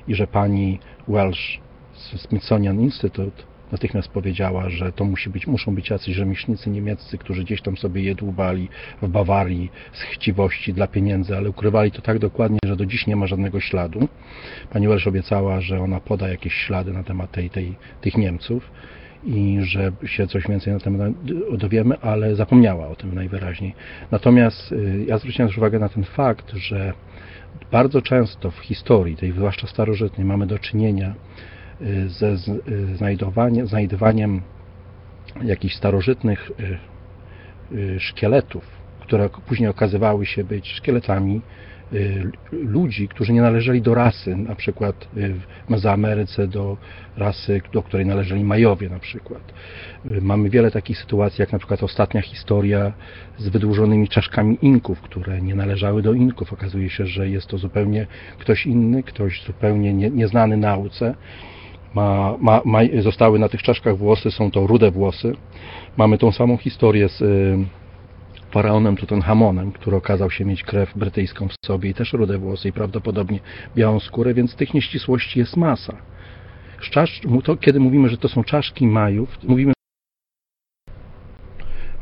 [0.09, 1.61] i że pani Welsh
[1.93, 7.45] z Smithsonian Institute natychmiast powiedziała, że to musi być, muszą być jacyś rzemieślnicy niemieccy, którzy
[7.45, 8.69] gdzieś tam sobie je dłubali
[9.03, 13.17] w Bawarii z chciwości dla pieniędzy, ale ukrywali to tak dokładnie, że do dziś nie
[13.17, 14.09] ma żadnego śladu.
[14.73, 18.71] Pani Welsh obiecała, że ona poda jakieś ślady na temat tej, tej, tych Niemców
[19.25, 21.13] i że się coś więcej na temat
[21.59, 23.75] dowiemy, ale zapomniała o tym najwyraźniej.
[24.11, 26.93] Natomiast y, ja zwróciłem też uwagę na ten fakt, że
[27.73, 31.15] bardzo często w historii, tej zwłaszcza starożytnej, mamy do czynienia
[32.07, 34.41] ze y, znajdywaniem
[35.43, 36.51] jakichś starożytnych
[37.99, 38.65] szkieletów,
[39.01, 41.41] które później okazywały się być szkieletami
[41.93, 46.77] Y, ludzi, którzy nie należeli do rasy, na przykład y, w Mezoameryce do
[47.17, 49.43] rasy, do której należeli Majowie na przykład.
[50.11, 52.93] Y, mamy wiele takich sytuacji, jak na przykład ostatnia historia
[53.39, 56.53] z wydłużonymi czaszkami Inków, które nie należały do Inków.
[56.53, 58.07] Okazuje się, że jest to zupełnie
[58.39, 61.15] ktoś inny, ktoś zupełnie nie, nieznany nauce.
[61.95, 65.37] Ma, ma, ma, zostały na tych czaszkach włosy, są to rude włosy.
[65.97, 67.23] Mamy tą samą historię z
[68.51, 72.73] faraonem Tutenhamonem, który okazał się mieć krew brytyjską w sobie i też rude włosy i
[72.73, 73.41] prawdopodobnie
[73.77, 75.97] białą skórę, więc tych nieścisłości jest masa.
[76.91, 79.73] Czasz, to, kiedy mówimy, że to są czaszki Majów, mówimy,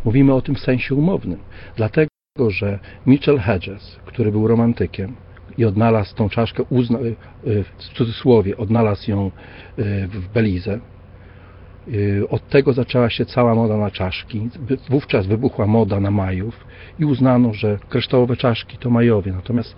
[0.05, 1.39] mówimy o tym w sensie umownym.
[1.77, 2.09] Dlatego,
[2.49, 5.17] że Mitchell Hedges, który był romantykiem
[5.59, 10.79] i odnalazł tą czaszkę, uzna, y, y, w cudzysłowie, odnalazł ją y, w Belize,
[12.31, 14.49] od tego zaczęła się cała moda na czaszki.
[14.91, 16.67] Wówczas wybuchła moda na majów
[16.99, 19.33] i uznano, że kryształowe czaszki to majowie.
[19.33, 19.75] Natomiast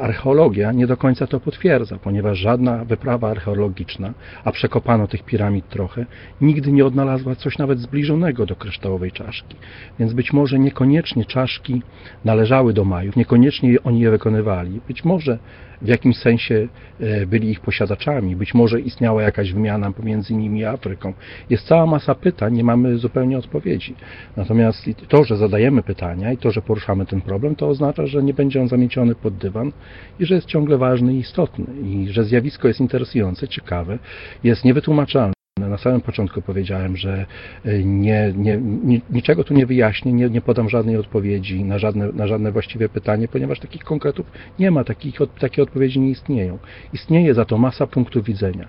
[0.00, 4.12] archeologia nie do końca to potwierdza, ponieważ żadna wyprawa archeologiczna,
[4.44, 6.06] a przekopano tych piramid trochę,
[6.40, 9.56] nigdy nie odnalazła coś nawet zbliżonego do kryształowej czaszki.
[9.98, 11.82] Więc być może niekoniecznie czaszki
[12.24, 14.80] należały do Majów, niekoniecznie oni je wykonywali.
[14.88, 15.38] Być może
[15.82, 16.68] w jakimś sensie
[17.00, 21.12] e, byli ich posiadaczami, być może istniała jakaś wymiana pomiędzy nimi a Afryką.
[21.50, 23.94] Jest cała masa pytań, nie mamy zupełnie odpowiedzi.
[24.36, 28.34] Natomiast to, że zadajemy pytania i to, że poruszamy ten problem, to oznacza, że nie
[28.34, 29.72] będzie on zamieciony pod dywan,
[30.20, 33.98] i że jest ciągle ważny i istotny i że zjawisko jest interesujące, ciekawe,
[34.44, 35.39] jest niewytłumaczalne.
[35.70, 37.26] Na samym początku powiedziałem, że
[37.64, 38.60] e, nie, nie,
[39.10, 43.28] niczego tu nie wyjaśnię, nie, nie podam żadnej odpowiedzi na żadne, na żadne właściwe pytanie,
[43.28, 44.26] ponieważ takich konkretów
[44.58, 46.58] nie ma, takich, takie odpowiedzi nie istnieją.
[46.92, 48.68] Istnieje za to masa punktów widzenia.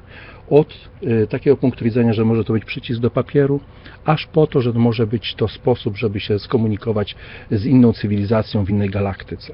[0.49, 3.59] Od y, takiego punktu widzenia, że może to być przycisk do papieru,
[4.05, 7.15] aż po to, że może być to sposób, żeby się skomunikować
[7.51, 9.53] z inną cywilizacją w innej galaktyce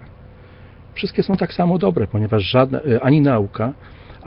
[0.97, 3.73] wszystkie są tak samo dobre, ponieważ żadne, y, ani nauka,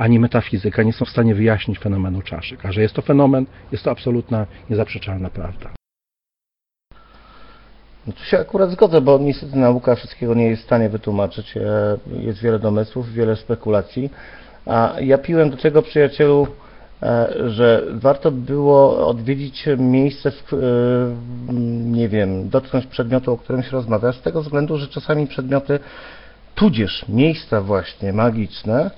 [0.01, 2.67] ani metafizyka nie są w stanie wyjaśnić fenomenu czaszek.
[2.67, 5.71] A że jest to fenomen, jest to absolutna, niezaprzeczalna prawda.
[8.07, 11.57] No tu się akurat zgodzę, bo niestety nauka wszystkiego nie jest w stanie wytłumaczyć.
[11.57, 11.61] E,
[12.21, 14.11] jest wiele domysłów, wiele spekulacji.
[14.67, 16.47] A ja piłem do tego przyjacielu,
[17.03, 20.57] e, że warto było odwiedzić miejsce, w, e,
[21.91, 25.79] nie wiem, dotknąć przedmiotu, o którym się rozmawia, z tego względu, że czasami przedmioty,
[26.55, 28.91] tudzież miejsca właśnie magiczne,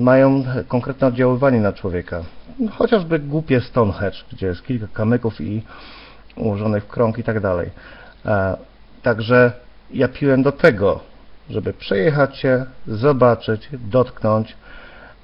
[0.00, 2.22] mają konkretne oddziaływanie na człowieka.
[2.70, 5.62] Chociażby głupie Stonehenge, gdzie jest kilka kamyków i
[6.36, 7.70] ułożonych w krąg i tak dalej.
[8.26, 8.56] E,
[9.02, 9.52] Także
[9.90, 11.00] ja piłem do tego,
[11.50, 14.56] żeby przejechać się, zobaczyć, dotknąć,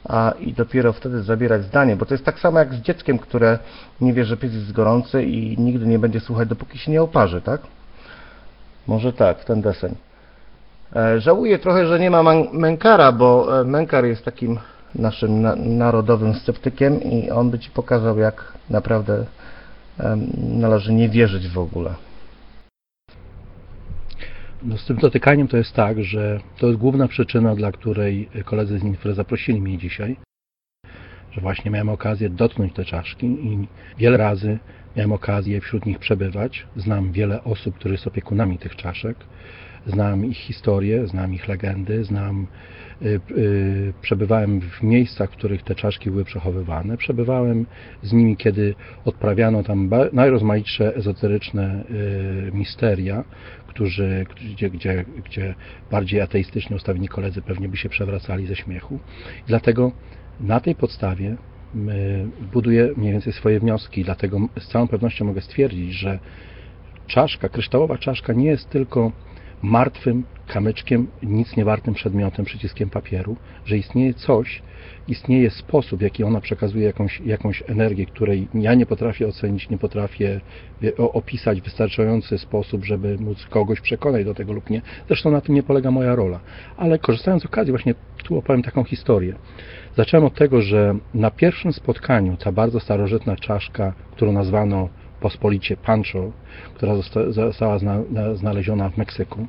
[0.04, 3.58] a i dopiero wtedy zabierać zdanie, bo to jest tak samo jak z dzieckiem, które
[4.00, 7.40] nie wie, że pies jest gorący i nigdy nie będzie słuchać, dopóki się nie oparzy,
[7.40, 7.60] tak?
[8.86, 9.94] Może tak, ten deseń.
[10.96, 12.22] E, Żałuję trochę, że nie ma
[12.52, 14.58] Menkara, bo e, Menkar jest takim
[14.94, 19.24] naszym na narodowym sceptykiem i on by Ci pokazał, jak naprawdę
[20.36, 21.94] należy nie wierzyć w ogóle.
[24.62, 28.78] No z tym dotykaniem to jest tak, że to jest główna przyczyna, dla której koledzy
[28.78, 30.16] z Infra zaprosili mnie dzisiaj,
[31.32, 33.66] że właśnie miałem okazję dotknąć te czaszki i
[33.98, 34.58] wiele razy
[34.96, 36.66] miałem okazję wśród nich przebywać.
[36.76, 39.16] Znam wiele osób, które są opiekunami tych czaszek.
[39.86, 42.46] Znam ich historię, znam ich legendy, znam,
[43.02, 46.96] y, y, przebywałem w miejscach, w których te czaszki były przechowywane.
[46.96, 47.66] Przebywałem
[48.02, 48.74] z nimi, kiedy
[49.04, 51.84] odprawiano tam najrozmaitsze ezoteryczne
[52.48, 53.24] y, misteria,
[53.66, 55.54] którzy, gdzie, gdzie, gdzie
[55.90, 58.98] bardziej ateistycznie ustawieni koledzy pewnie by się przewracali ze śmiechu.
[59.44, 59.92] I dlatego
[60.40, 61.36] na tej podstawie
[62.52, 64.04] buduję mniej więcej swoje wnioski.
[64.04, 66.18] Dlatego z całą pewnością mogę stwierdzić, że
[67.06, 69.12] czaszka, kryształowa czaszka nie jest tylko
[69.64, 73.36] martwym kamyczkiem, nic niewartym przedmiotem, przyciskiem papieru,
[73.66, 74.62] że istnieje coś,
[75.08, 79.78] istnieje sposób, w jaki ona przekazuje jakąś, jakąś energię, której ja nie potrafię ocenić, nie
[79.78, 80.40] potrafię
[80.98, 84.82] opisać w wystarczający sposób, żeby móc kogoś przekonać do tego lub nie.
[85.06, 86.40] Zresztą na tym nie polega moja rola.
[86.76, 87.94] Ale korzystając z okazji, właśnie
[88.24, 89.34] tu opowiem taką historię.
[89.96, 94.88] Zacząłem od tego, że na pierwszym spotkaniu ta bardzo starożytna czaszka, którą nazwano
[95.24, 96.32] pospolicie Pancho,
[96.74, 99.46] która zosta- została zna, na- znaleziona w Meksyku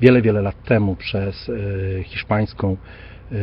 [0.00, 3.36] wiele, wiele lat temu przez e, hiszpańską e,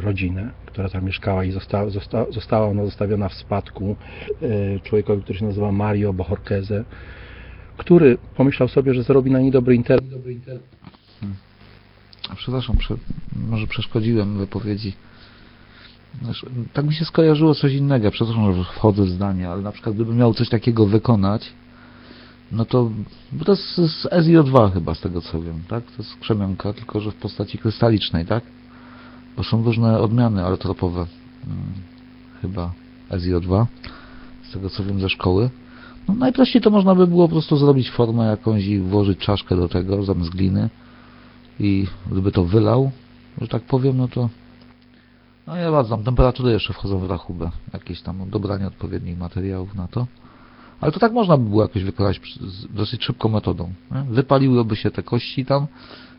[0.00, 3.96] rodzinę, która tam mieszkała i została, zosta, została ona zostawiona w spadku
[4.42, 6.84] e, człowiekowi, który się nazywa Mario Bojorqueze,
[7.76, 10.26] który pomyślał sobie, że zrobi na niej dobry internet.
[10.26, 10.62] Internet.
[12.36, 12.94] Przepraszam, prze,
[13.50, 14.92] może przeszkodziłem wypowiedzi.
[16.22, 19.94] Znaczy, tak mi się skojarzyło coś innego, przepraszam, że wchodzę w zdanie, ale na przykład
[19.94, 21.52] gdybym miał coś takiego wykonać,
[22.52, 22.90] no to,
[23.32, 25.84] bo to jest z SIO2 chyba, z tego co wiem, tak?
[25.84, 28.44] To jest krzemionka, tylko że w postaci krystalicznej, tak?
[29.36, 31.06] Bo są różne odmiany alotropowe,
[31.44, 31.72] hmm,
[32.42, 32.72] chyba
[33.10, 33.66] SIO2,
[34.48, 35.50] z tego co wiem ze szkoły.
[36.08, 39.68] No najprościej to można by było po prostu zrobić formę jakąś i włożyć czaszkę do
[39.68, 40.70] tego zamiast gliny
[41.60, 42.90] i gdyby to wylał,
[43.40, 44.28] że tak powiem, no to
[45.48, 50.06] no ja tam temperatury jeszcze wchodzą w rachubę, jakieś tam dobranie odpowiednich materiałów na to.
[50.80, 52.20] Ale to tak można by było jakoś wykonać
[52.70, 53.72] dosyć szybką metodą.
[53.90, 54.02] Nie?
[54.02, 55.66] Wypaliłyby się te kości tam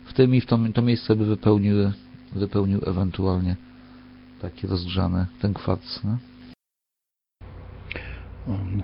[0.05, 1.93] w tym i w to, to miejsce by wypełniły,
[2.35, 3.55] wypełnił ewentualnie
[4.41, 6.03] taki rozgrzany ten kwarc.
[6.03, 6.17] Nie?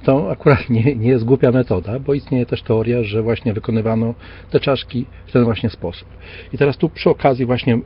[0.03, 4.13] To akurat nie, nie jest głupia metoda, bo istnieje też teoria, że właśnie wykonywano
[4.51, 6.07] te czaszki w ten właśnie sposób.
[6.53, 7.79] I teraz tu przy okazji właśnie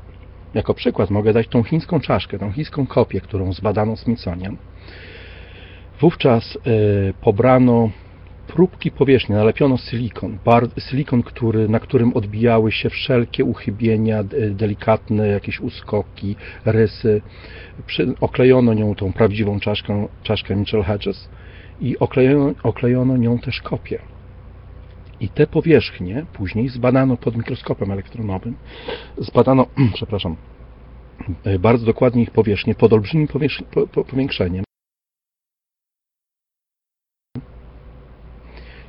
[0.53, 4.57] jako przykład mogę dać tą chińską czaszkę, tą chińską kopię, którą zbadano Smithsonian.
[6.01, 6.69] Wówczas e,
[7.21, 7.89] pobrano
[8.47, 15.59] próbki powierzchni, nalepiono silikon, bar, silikon, który, na którym odbijały się wszelkie uchybienia, delikatne jakieś
[15.59, 16.35] uskoki,
[16.65, 17.21] rysy.
[17.85, 21.29] Przy, oklejono nią tą prawdziwą czaszką, czaszkę Mitchell Hedges
[21.81, 23.99] i oklejono, oklejono nią też kopię.
[25.19, 28.55] I te powierzchnie później zbadano pod mikroskopem elektronowym.
[29.17, 30.35] Zbadano, przepraszam,
[31.43, 33.27] e, bardzo dokładnie ich powierzchnię pod olbrzymim
[34.07, 34.63] powiększeniem.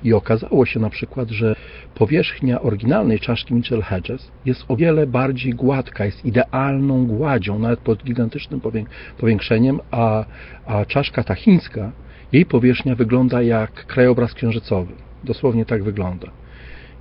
[0.03, 1.57] I okazało się na przykład, że
[1.95, 8.05] powierzchnia oryginalnej czaszki Mitchell Hedges jest o wiele bardziej gładka, jest idealną gładzią, nawet pod
[8.05, 8.87] gigantycznym powię-
[9.19, 10.25] powiększeniem, a,
[10.67, 11.93] a czaszka ta chińska,
[12.33, 14.93] jej powierzchnia wygląda jak krajobraz księżycowy.
[15.25, 16.31] Dosłownie tak wygląda.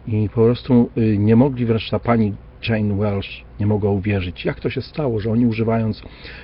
[0.08, 2.34] I po prostu y, nie mogli ta pani
[2.70, 6.02] Jane Welsh nie mogła uwierzyć, jak to się stało, że oni używając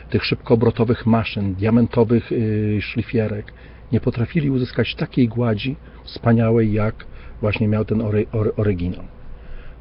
[0.09, 3.53] tych szybkoobrotowych maszyn, diamentowych y, szlifierek,
[3.91, 7.05] nie potrafili uzyskać takiej gładzi wspaniałej, jak
[7.41, 9.03] właśnie miał ten ory, ory, oryginał.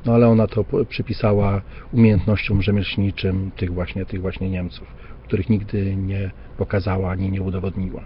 [0.06, 6.30] No ale ona to przypisała umiejętnościom rzemieślniczym tych właśnie, tych właśnie Niemców, których nigdy nie
[6.58, 8.04] pokazała ani nie udowodniła.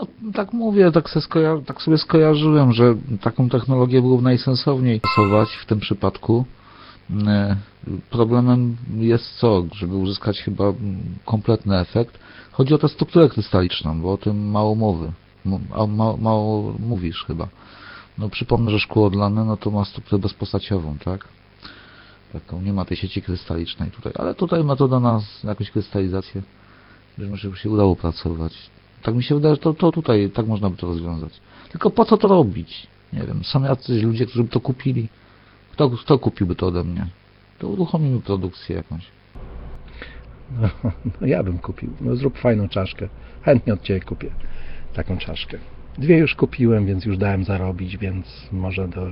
[0.00, 5.48] No, tak mówię, tak, se skoja- tak sobie skojarzyłem, że taką technologię byłoby najsensowniej stosować
[5.62, 6.44] w tym przypadku.
[7.26, 7.56] e,
[8.10, 9.62] problemem jest co?
[9.74, 10.64] Żeby uzyskać chyba
[11.24, 12.18] kompletny efekt.
[12.52, 15.12] Chodzi o tę strukturę krystaliczną, bo o tym mało mowy.
[15.44, 17.48] Mało, mało, mało mówisz chyba.
[18.18, 21.28] No przypomnę, że szkło odlane no to ma strukturę bezpostaciową, tak?
[22.32, 26.42] Taką, nie ma tej sieci krystalicznej tutaj, ale tutaj metoda na jakąś krystalizację,
[27.18, 28.70] żeby się udało pracować.
[29.02, 31.32] Tak mi się wydaje, że to, to tutaj tak można by to rozwiązać.
[31.70, 32.86] Tylko po co to robić?
[33.12, 35.08] Nie wiem, są jacyś ludzie, którzy by to kupili.
[35.72, 37.06] Kto, kto kupiłby to ode mnie?
[37.58, 39.06] To uruchomimy produkcję jakąś.
[40.60, 40.68] No,
[41.20, 41.90] no ja bym kupił.
[42.00, 43.08] No zrób fajną czaszkę.
[43.42, 44.30] Chętnie od Ciebie kupię
[44.94, 45.58] taką czaszkę.
[45.98, 49.06] Dwie już kupiłem, więc już dałem zarobić, więc może do,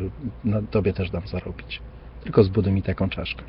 [0.44, 1.80] no, Tobie też dam zarobić.
[2.24, 3.42] Tylko zbuduj mi taką czaszkę.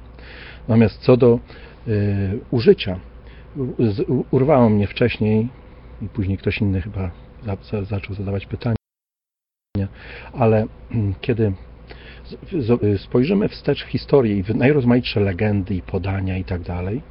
[0.68, 1.40] Natomiast co do
[1.88, 3.00] y, użycia,
[4.32, 5.50] urwało mnie wcześniej
[6.02, 7.12] i później ktoś inny chyba
[7.44, 8.76] za, za, zaczął zadawać pytania,
[10.34, 10.68] ale
[11.22, 11.54] kiedy
[12.98, 17.02] spojrzymy wstecz w historię i w najrozmaitsze legendy i podania i tak dalej,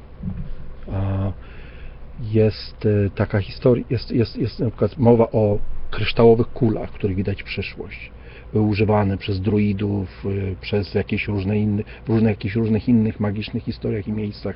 [2.21, 5.59] jest y, taka historia, jest, jest, jest na przykład mowa o
[5.91, 8.11] kryształowych kulach, których widać przyszłość
[8.55, 14.07] były używane przez druidów, y, przez jakieś różne inne, w różnych, różnych innych magicznych historiach
[14.07, 14.55] i miejscach.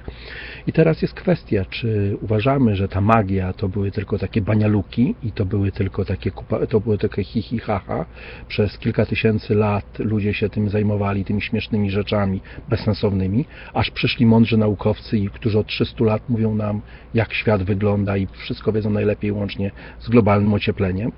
[0.68, 5.32] I teraz jest kwestia, czy uważamy, że ta magia to były tylko takie banialuki i
[5.32, 6.32] to były tylko takie,
[6.70, 8.06] to były takie hi, hi ha, ha.
[8.47, 14.58] Przez kilka tysięcy lat ludzie się tym zajmowali, tymi śmiesznymi rzeczami bezsensownymi, aż przyszli mądrzy
[14.58, 16.82] naukowcy, którzy od 300 lat mówią nam,
[17.14, 21.12] jak świat wygląda i wszystko wiedzą najlepiej łącznie z globalnym ociepleniem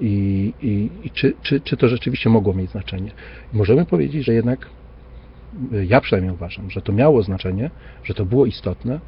[0.00, 3.10] i, i, i czy, czy, czy to rzeczywiście mogło mieć znaczenie.
[3.52, 4.68] Możemy powiedzieć, że jednak
[5.72, 7.70] y, ja przynajmniej uważam, że to miało znaczenie,
[8.04, 9.00] że to było istotne,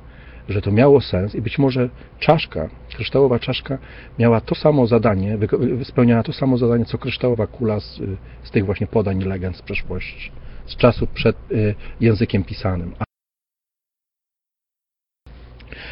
[0.49, 3.79] że to miało sens i być może czaszka, kryształowa czaszka
[4.19, 5.39] miała to samo zadanie,
[5.85, 8.01] spełniała to samo zadanie, co kryształowa kula z,
[8.43, 10.31] z tych właśnie podań legend z przeszłości,
[10.67, 12.95] z czasów przed y, językiem pisanym.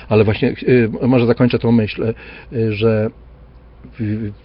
[0.09, 2.15] Ale właśnie, y, może zakończę tą myśl,
[2.71, 3.11] że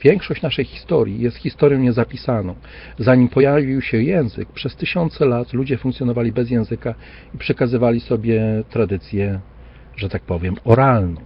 [0.03, 2.55] większość naszej historii jest historią niezapisaną.
[2.99, 6.95] Zanim pojawił się język, przez tysiące lat ludzie funkcjonowali bez języka
[7.35, 9.39] i przekazywali sobie tradycję,
[9.95, 11.21] że tak powiem, oralną.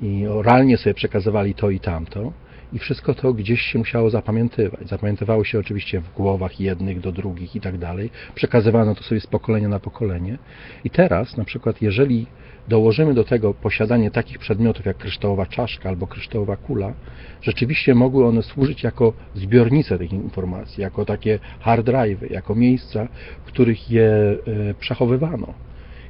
[0.00, 2.32] I oralnie sobie przekazywali to i tamto.
[2.72, 4.88] I wszystko to gdzieś się musiało zapamiętywać.
[4.88, 8.10] Zapamiętywało się oczywiście w głowach jednych do drugich i tak dalej.
[8.34, 10.38] Przekazywano to sobie z pokolenia na pokolenie.
[10.84, 12.26] I teraz, na przykład, jeżeli
[12.68, 16.92] dołożymy do tego posiadanie takich przedmiotów jak kryształowa czaszka albo kryształowa kula,
[17.42, 23.08] rzeczywiście mogły one służyć jako zbiornice tych informacji, jako takie hard drive, jako miejsca,
[23.44, 24.38] w których je e,
[24.74, 25.54] przechowywano.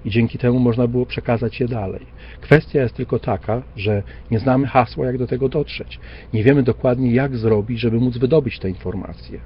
[0.05, 2.07] I dzięki temu można było przekazać je dalej.
[2.41, 6.01] Kwestia jest tylko taka, że nie znamy hasła, jak do tego dotrzeć.
[6.33, 9.41] Nie wiemy dokładnie, jak zrobić, żeby móc wydobyć te informacje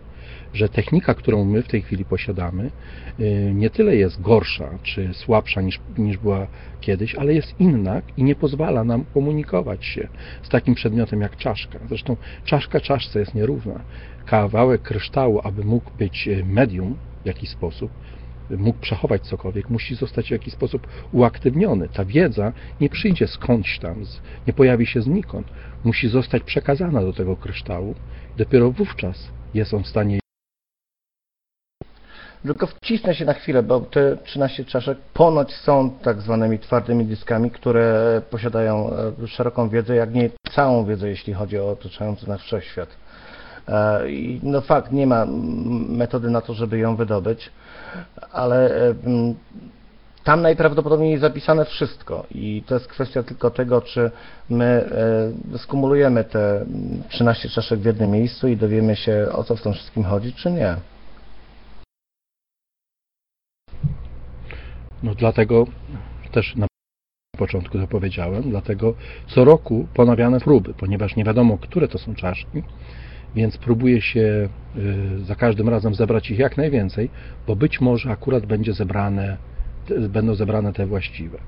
[0.57, 2.70] że technika, którą my w tej chwili posiadamy,
[3.20, 6.46] y, nie tyle jest gorsza czy słabsza niż, niż była
[6.80, 10.09] kiedyś, ale jest inna i nie pozwala nam komunikować się
[10.42, 11.78] z takim przedmiotem jak czaszka.
[11.88, 13.80] Zresztą czaszka czaszce jest nierówna.
[14.26, 17.90] Kawałek kryształu, aby mógł być y, medium w jakiś sposób,
[18.51, 21.88] mógł przechować cokolwiek, musi zostać w jakiś sposób uaktywniony.
[21.88, 24.05] Ta wiedza nie przyjdzie skądś tam,
[24.47, 25.47] nie pojawi się znikąd.
[25.84, 27.94] Musi zostać przekazana do tego kryształu.
[28.36, 30.18] Dopiero wówczas jest on w stanie
[32.47, 37.51] tylko wcisnę się na chwilę, bo te 13 czaszek ponoć są tak zwanymi twardymi dyskami,
[37.51, 38.90] które posiadają
[39.22, 42.88] e, szeroką wiedzę, jak nie całą wiedzę, jeśli chodzi o otaczający nas wszechświat.
[43.68, 45.26] E, I no fakt, nie ma
[45.88, 47.51] metody na to, żeby ją wydobyć,
[48.32, 48.94] ale e,
[50.24, 54.11] tam najprawdopodobniej jest zapisane wszystko i to jest kwestia tylko tego, czy
[54.51, 54.90] my
[55.57, 56.66] skumulujemy te
[57.09, 60.51] 13 czaszek w jednym miejscu i dowiemy się, o co w tym wszystkim chodzi, czy
[60.53, 60.76] nie.
[65.03, 65.66] No dlatego
[66.32, 66.66] też na
[67.38, 68.94] początku to powiedziałem, dlatego
[69.26, 72.62] co roku ponawiane próby, ponieważ nie wiadomo, które to są czaszki,
[73.37, 77.11] więc próbuje się y, za każdym razem zebrać ich jak najwięcej,
[77.47, 79.37] bo być może akurat będzie zebrane,
[80.09, 81.39] będą zebrane te właściwe.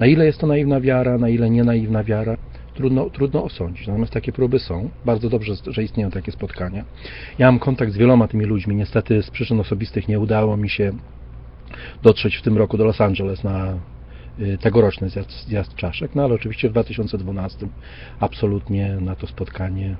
[0.00, 2.36] Na ile jest to naiwna wiara, na ile nie naiwna wiara,
[2.74, 3.86] trudno, trudno osądzić.
[3.86, 4.90] Natomiast takie próby są.
[5.04, 6.84] Bardzo dobrze, że istnieją takie spotkania.
[7.38, 8.76] Ja mam kontakt z wieloma tymi ludźmi.
[8.76, 10.92] Niestety z przyczyn osobistych nie udało mi się
[12.02, 13.78] dotrzeć w tym roku do Los Angeles na
[14.60, 17.66] tegoroczny zjazd, zjazd czaszek, no ale oczywiście w 2012
[18.20, 19.96] absolutnie na to spotkanie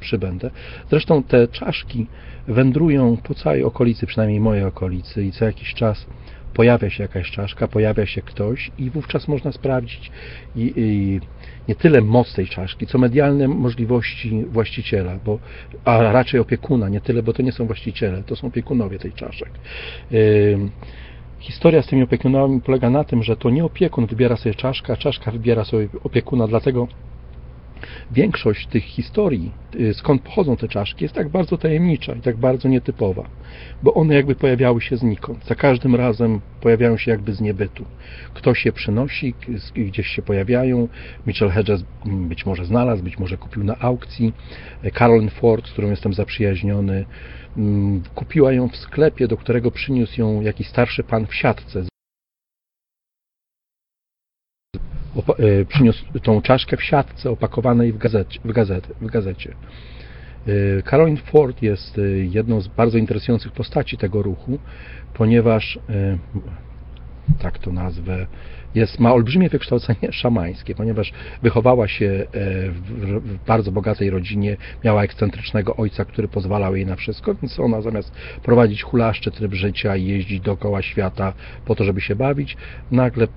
[0.00, 0.50] przybędę.
[0.90, 2.06] Zresztą te czaszki
[2.48, 6.06] wędrują po całej okolicy, przynajmniej mojej okolicy i co jakiś czas
[6.54, 10.10] pojawia się jakaś czaszka, pojawia się ktoś i wówczas można sprawdzić
[10.56, 11.20] i, i
[11.68, 15.38] nie tyle moc tej czaszki, co medialne możliwości właściciela, bo,
[15.84, 19.50] a raczej opiekuna, nie tyle, bo to nie są właściciele, to są opiekunowie tej czaszek.
[20.12, 20.70] Ym,
[21.42, 24.96] Historia z tymi opiekunami polega na tym, że to nie opiekun wybiera sobie czaszkę, a
[24.96, 26.88] czaszka wybiera sobie opiekuna, dlatego
[28.10, 32.68] większość tych historii, y, skąd pochodzą te czaszki, jest tak bardzo tajemnicza i tak bardzo
[32.68, 33.24] nietypowa,
[33.82, 35.46] bo one jakby pojawiały się znikąd.
[35.46, 37.84] Za każdym razem pojawiają się jakby z niebytu.
[38.34, 39.34] Ktoś je przynosi,
[39.74, 40.88] gdzieś się pojawiają.
[41.26, 44.32] Mitchell Hedges być może znalazł, być może kupił na aukcji.
[44.98, 47.04] Carolyn Ford, z którą jestem zaprzyjaźniony,
[47.56, 51.91] mm, kupiła ją w sklepie, do którego przyniósł ją jakiś starszy pan w siatce
[55.68, 58.40] przyniósł tą czaszkę w siatce opakowanej w gazecie.
[58.44, 58.52] W
[59.00, 59.54] w gazecie.
[60.46, 64.58] E, Caroline Ford jest e, jedną z bardzo interesujących postaci tego ruchu,
[65.14, 66.18] ponieważ e,
[67.38, 68.26] tak to nazwę,
[68.74, 71.12] jest, ma olbrzymie wykształcenie szamańskie, ponieważ
[71.42, 72.26] wychowała się e,
[72.70, 78.12] w, bardzo bogatej rodzinie, miała ekscentrycznego ojca, który pozwalał jej na wszystko, więc ona zamiast
[78.42, 81.32] prowadzić hulaszczy tryb życia i jeździć dookoła świata
[81.64, 82.56] po to, żeby się bawić,
[82.90, 83.28] nagle e,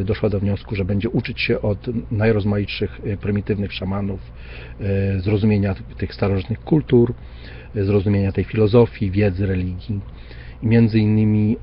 [0.00, 4.20] e, doszła do wniosku, że będzie uczyć się od najrozmaitszych prymitywnych szamanów
[5.18, 7.14] zrozumienia tych starożytnych kultur,
[7.74, 10.00] zrozumienia tej filozofii, wiedzy, religii
[10.62, 11.56] między innymi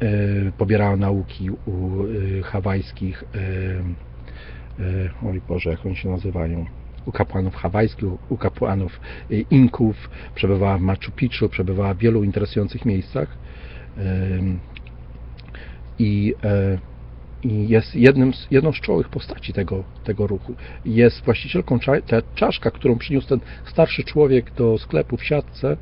[0.47, 6.65] e, pobierała nauki u e, hawajskich e, oj Boże, jak oni się nazywają
[7.05, 8.99] u kapłanów hawajskich, u- kapłanów
[9.51, 13.37] Inków, przebywała w Machu Picchu, przebywała w wielu interesujących miejscach
[15.99, 16.33] i
[17.43, 20.53] i jest jednym z, jedną z czołowych postaci tego, tego ruchu.
[20.85, 25.77] Jest właścicielką cza- ta czaszka, którą przyniósł ten starszy człowiek do sklepu w siatce,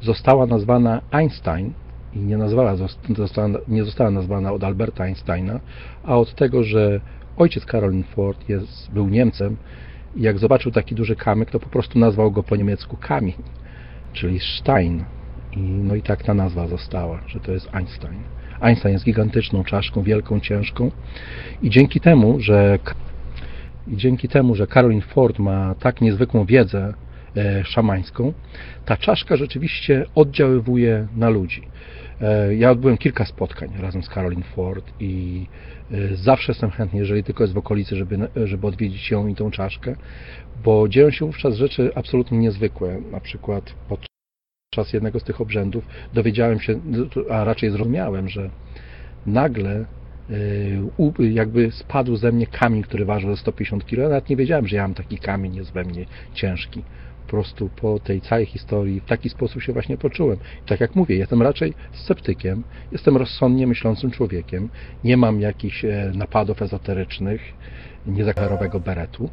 [0.00, 1.72] została nazwana Einstein
[2.16, 5.60] i nie, nazwała, zost- została, nie została nazwana od Alberta Einsteina,
[6.04, 7.00] a od tego, że
[7.36, 9.56] ojciec Caroline Ford jest, był Niemcem
[10.16, 13.34] i jak zobaczył taki duży kamyk, to po prostu nazwał go po niemiecku kamień,
[14.12, 15.04] czyli Stein.
[15.52, 18.22] I, no i tak ta nazwa została, że to jest Einstein.
[18.60, 20.90] Einstein jest gigantyczną czaszką, wielką, ciężką
[21.62, 22.78] i dzięki temu, że
[23.88, 26.94] i dzięki temu, że Caroline Ford ma tak niezwykłą wiedzę
[27.36, 28.32] e, szamańską,
[28.84, 31.62] ta czaszka rzeczywiście oddziaływuje na ludzi.
[32.20, 35.46] E, ja odbyłem kilka spotkań razem z Caroline Ford i
[35.90, 39.50] e, zawsze jestem chętny, jeżeli tylko jest w okolicy, żeby, żeby odwiedzić ją i tą
[39.50, 39.96] czaszkę,
[40.64, 43.00] bo dzieją się wówczas rzeczy absolutnie niezwykłe.
[43.12, 46.80] Na przykład podczas jednego z tych obrzędów dowiedziałem się,
[47.30, 48.50] a raczej zrozumiałem, że
[49.26, 49.84] nagle
[50.96, 54.02] u- jakby spadł ze mnie kamień, który ważył 150 kg.
[54.02, 56.82] Ja nawet nie wiedziałem, że ja mam taki kamień, jest we mnie ciężki.
[57.26, 60.38] Po prostu po tej całej historii w taki sposób się właśnie poczułem.
[60.64, 64.68] I tak jak mówię, jestem raczej sceptykiem, jestem rozsądnie myślącym człowiekiem,
[65.04, 67.40] nie mam jakichś e, napadów ezoterycznych,
[68.06, 69.30] niezaklarowego beretu.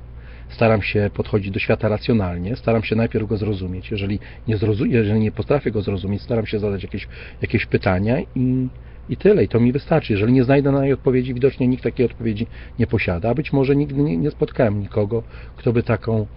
[0.50, 3.91] Staram się podchodzić do świata racjonalnie, staram się najpierw go zrozumieć.
[3.91, 7.08] Jeżeli nie, zrozu- jeżeli nie potrafię go zrozumieć, staram się zadać jakieś,
[7.41, 8.68] jakieś pytania i,
[9.10, 9.43] i tyle.
[9.43, 10.14] I to mi wystarczy.
[10.14, 12.47] Jeżeli nie znajdę na jej odpowiedzi, widocznie nikt takiej odpowiedzi
[12.80, 13.30] nie posiada.
[13.30, 15.24] A być może nigdy nie, nie spotkałem nikogo,
[15.58, 16.28] kto by taką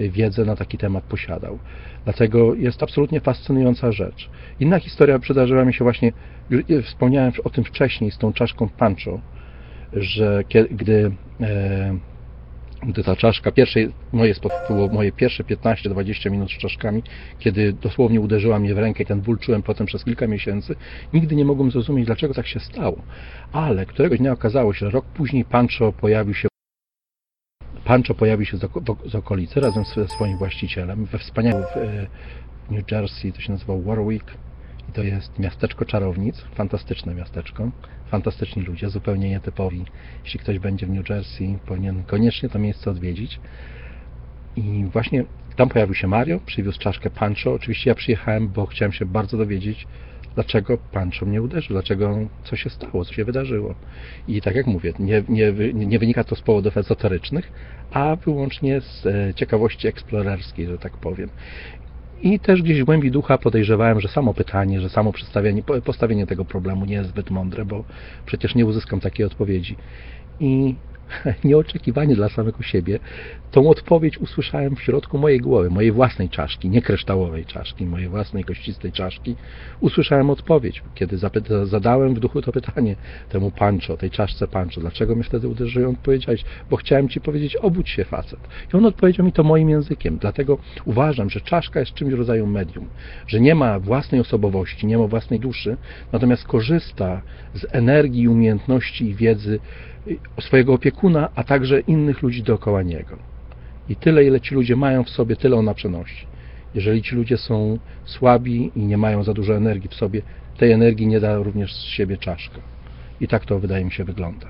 [0.00, 1.58] y, wiedzę na taki temat posiadał.
[2.04, 4.30] Dlatego jest absolutnie fascynująca rzecz.
[4.60, 6.12] Inna historia przydarzyła mi się właśnie,
[6.70, 9.20] y, wspomniałem o tym wcześniej z tą czaszką Pancho,
[9.92, 11.98] że kie- gdy e,
[12.82, 13.80] gdy ta czaszka, pierwsze
[14.12, 14.34] moje,
[14.68, 17.02] było moje pierwsze 15-20 minut z czaszkami,
[17.38, 20.76] kiedy dosłownie uderzyła mnie w rękę i ten ból czułem potem przez kilka miesięcy,
[21.12, 23.02] nigdy nie mogłem zrozumieć, dlaczego tak się stało.
[23.52, 26.48] Ale któregoś dnia okazało się, że rok później Pancho pojawił się
[27.84, 32.06] Pancho pojawił się z, oko- z okolicy razem ze swoim właścicielem we wspaniałym w, e,
[32.70, 34.26] New Jersey, to się nazywa Warwick
[34.88, 37.70] i to jest miasteczko czarownic, fantastyczne miasteczko,
[38.10, 39.84] fantastyczni ludzie, zupełnie nietypowi.
[40.24, 43.40] Jeśli ktoś będzie w New Jersey, powinien koniecznie to miejsce odwiedzić.
[44.56, 45.24] I właśnie
[45.56, 47.54] tam pojawił się Mario, przywiózł czaszkę Pancho.
[47.54, 49.86] Oczywiście ja przyjechałem, bo chciałem się bardzo dowiedzieć,
[50.34, 53.74] dlaczego Pancho mnie uderzył, dlaczego, co się stało, co się wydarzyło.
[54.28, 57.52] I tak jak mówię, nie, nie, nie wynika to z powodów ezoterycznych,
[57.90, 61.30] a wyłącznie z e, ciekawości eksplorerskiej, że tak powiem.
[62.22, 65.12] I też gdzieś w głębi ducha podejrzewałem, że samo pytanie, że samo
[65.84, 67.84] postawienie tego problemu nie jest zbyt mądre, bo
[68.26, 69.76] przecież nie uzyskam takiej odpowiedzi.
[70.40, 70.74] I
[71.44, 72.98] nieoczekiwanie dla samego siebie,
[73.50, 78.44] tą odpowiedź usłyszałem w środku mojej głowy, mojej własnej czaszki, nie kryształowej czaszki, mojej własnej
[78.44, 79.36] kościstej czaszki.
[79.80, 81.18] Usłyszałem odpowiedź, kiedy
[81.64, 82.96] zadałem w duchu to pytanie
[83.28, 85.88] temu Pancho, tej czaszce Pancho, dlaczego mnie wtedy uderzył?
[85.88, 85.96] On
[86.70, 88.40] bo chciałem ci powiedzieć, obudź się facet.
[88.74, 92.88] I on odpowiedział mi to moim językiem, dlatego uważam, że czaszka jest czymś rodzaju medium,
[93.26, 95.76] że nie ma własnej osobowości, nie ma własnej duszy,
[96.12, 97.22] natomiast korzysta
[97.54, 99.60] z energii, umiejętności i wiedzy
[100.40, 103.16] swojego opiekuna, a także innych ludzi dookoła niego.
[103.88, 106.26] I tyle, ile ci ludzie mają w sobie, tyle ona przenosi.
[106.74, 110.22] Jeżeli ci ludzie są słabi i nie mają za dużo energii w sobie,
[110.58, 112.58] tej energii nie da również z siebie czaszka.
[113.20, 114.46] I tak to wydaje mi się wygląda.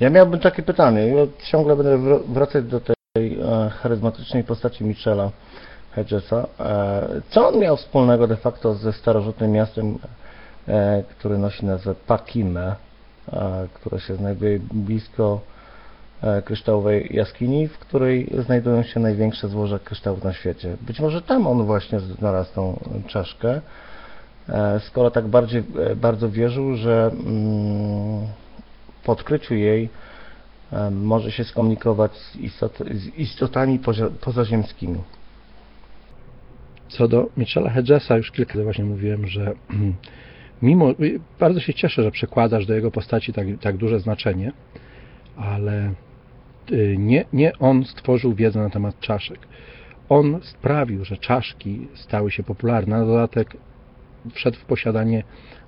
[0.00, 1.06] Ja miałbym takie pytanie.
[1.06, 2.94] Ja ciągle będę wr- wracać do tej
[3.40, 5.30] e, charyzmatycznej postaci Michela
[5.90, 6.46] Hedgesa.
[6.60, 9.98] E, co on miał wspólnego de facto ze starożytnym miastem,
[10.68, 12.76] e, który nosi nazwę Pakime,
[13.32, 15.40] e, które się znajduje blisko
[16.22, 20.76] e, kryształowej jaskini, w której znajdują się największe złoża kryształów na świecie.
[20.80, 23.60] Być może tam on właśnie znalazł tą czaszkę,
[24.48, 25.62] e, skoro tak bardziej,
[25.96, 28.26] bardzo wierzył, że mm,
[29.04, 29.88] po odkryciu jej
[30.90, 33.80] może się skomunikować z, istot, z istotami
[34.20, 34.98] pozaziemskimi.
[36.88, 39.52] Co do Michela Hedgesa, już kilka razy właśnie mówiłem, że
[40.62, 40.94] mimo,
[41.40, 44.52] bardzo się cieszę, że przekładasz do jego postaci tak, tak duże znaczenie,
[45.36, 45.92] ale
[46.72, 49.38] y, nie, nie on stworzył wiedzę na temat czaszek.
[50.08, 52.98] On sprawił, że czaszki stały się popularne.
[52.98, 53.56] Na dodatek
[54.32, 55.22] wszedł w posiadanie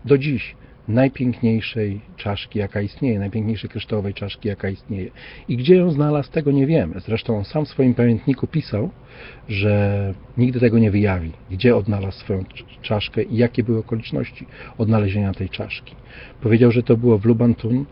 [0.05, 0.57] do dziś
[0.89, 5.11] najpiękniejszej czaszki, jaka istnieje, najpiękniejszej kryształowej czaszki, jaka istnieje.
[5.49, 7.01] I gdzie ją znalazł, tego nie wiemy.
[7.01, 8.91] Zresztą on sam w swoim pamiętniku pisał,
[9.49, 14.47] że nigdy tego nie wyjawi, gdzie odnalazł swoją cz- czaszkę i jakie były okoliczności
[14.79, 15.95] odnalezienia tej czaszki.
[16.41, 17.85] Powiedział, że to było w Lubantun.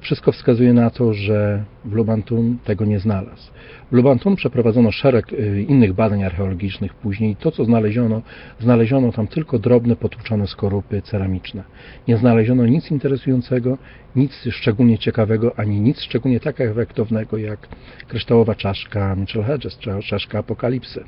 [0.00, 3.50] Wszystko wskazuje na to, że w Lubantun tego nie znalazł.
[3.90, 7.36] W Lubantun przeprowadzono szereg y, innych badań archeologicznych później.
[7.36, 8.22] To, co znaleziono,
[8.60, 11.62] znaleziono tam tylko drobne, potłuczone skorupy ceramiczne.
[12.08, 13.78] Nie znaleziono nic interesującego,
[14.16, 17.68] nic szczególnie ciekawego, ani nic szczególnie tak efektownego jak
[18.08, 21.04] kryształowa czaszka Mitchell Hedges, cza- czaszka apokalipsy.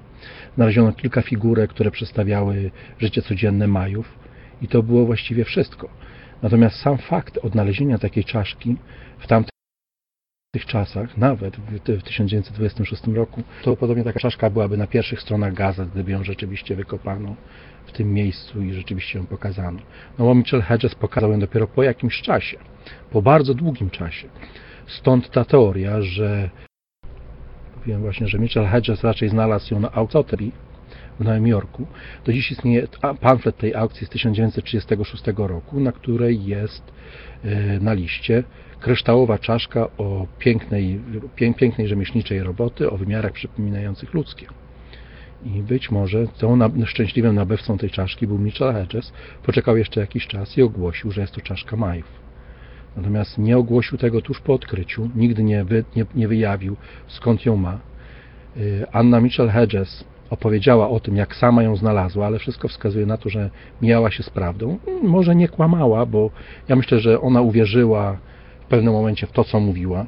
[0.55, 4.19] Znaleziono kilka figurek, które przedstawiały życie codzienne Majów
[4.63, 5.89] i to było właściwie wszystko.
[6.43, 8.77] Natomiast sam fakt odnalezienia takiej czaszki
[9.19, 9.51] w tamtych
[10.67, 15.89] czasach, nawet w, w 1926 roku, to podobnie taka czaszka byłaby na pierwszych stronach gazet,
[15.89, 17.37] gdyby ją rzeczywiście wykopano
[17.87, 19.79] w tym miejscu i rzeczywiście ją pokazano.
[20.19, 22.59] No bo Mitchell Hedges pokazał ją dopiero po jakimś czasie,
[23.11, 24.29] po bardzo długim czasie.
[24.87, 26.51] Stąd ta teoria, że
[27.77, 30.68] mówiłem właśnie, że Mitchell Hedges raczej znalazł ją na Autoterii
[31.21, 31.87] w Nowym Jorku.
[32.25, 32.87] Do dziś istnieje
[33.21, 36.93] pamflet tej aukcji z 1936 roku, na której jest
[37.45, 38.45] e, na liście
[38.81, 41.01] kryształowa czaszka o pięknej,
[41.37, 44.47] pię, pięknej rzemieślniczej roboty, o wymiarach przypominających ludzkie.
[45.45, 49.13] I być może tą na, szczęśliwym nabywcą tej czaszki był Mitchell Hedges.
[49.43, 52.29] Poczekał jeszcze jakiś czas i ogłosił, że jest to czaszka Majów.
[52.97, 57.57] Natomiast nie ogłosił tego tuż po odkryciu, nigdy nie, wy, nie, nie wyjawił skąd ją
[57.57, 57.79] ma.
[58.57, 63.17] Y, Anna Mitchell Hedges opowiedziała o tym, jak sama ją znalazła, ale wszystko wskazuje na
[63.17, 63.51] to, że
[63.83, 64.79] mijała się z prawdą.
[64.87, 66.31] Mm, Może nie kłamała, bo
[66.69, 68.19] ja myślę, że ona uwierzyła
[68.61, 70.07] w pewnym momencie w to, co mówiła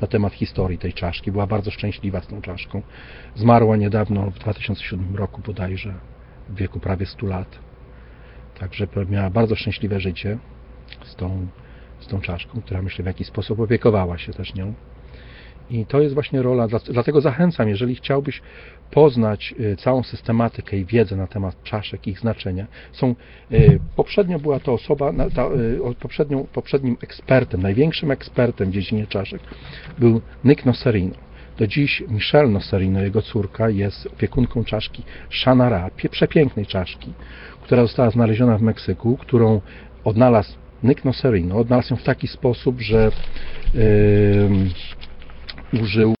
[0.00, 1.32] na temat historii tej czaszki.
[1.32, 2.82] Była bardzo szczęśliwa z tą czaszką.
[3.34, 5.94] Zmarła niedawno, w 2007 roku bodajże,
[6.48, 7.58] w wieku prawie 100 lat.
[8.58, 10.38] Także miała bardzo szczęśliwe życie
[11.04, 11.46] z tą,
[12.00, 14.74] z tą czaszką, która myślę w jakiś sposób opiekowała się też nią.
[15.70, 18.42] I to jest właśnie rola, dla- dlatego zachęcam, jeżeli chciałbyś
[18.90, 22.66] poznać y, całą systematykę i wiedzę na temat czaszek ich znaczenia.
[22.92, 23.14] Są,
[23.52, 25.46] y, poprzednio była to osoba, ta,
[25.90, 29.40] y, poprzednią, poprzednim ekspertem, największym ekspertem w dziedzinie czaszek
[29.98, 31.14] był Nick Nocerino.
[31.58, 37.12] Do dziś Michelle Nocerino, jego córka, jest opiekunką czaszki Shanara, przepięknej czaszki,
[37.62, 39.60] która została znaleziona w Meksyku, którą
[40.04, 40.52] odnalazł
[40.82, 41.56] Nick Nocerino.
[41.56, 43.10] Odnalazł ją w taki sposób, że
[43.74, 44.70] ym,
[45.72, 46.14] użył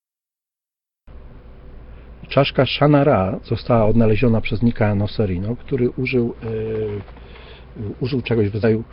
[2.28, 6.34] czaszka Shanara została odnaleziona przez Nika Nocerino, który użył,
[7.76, 8.84] yy, użył czegoś w rodzaju,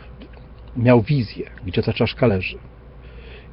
[0.76, 2.58] miał wizję, gdzie ta czaszka leży.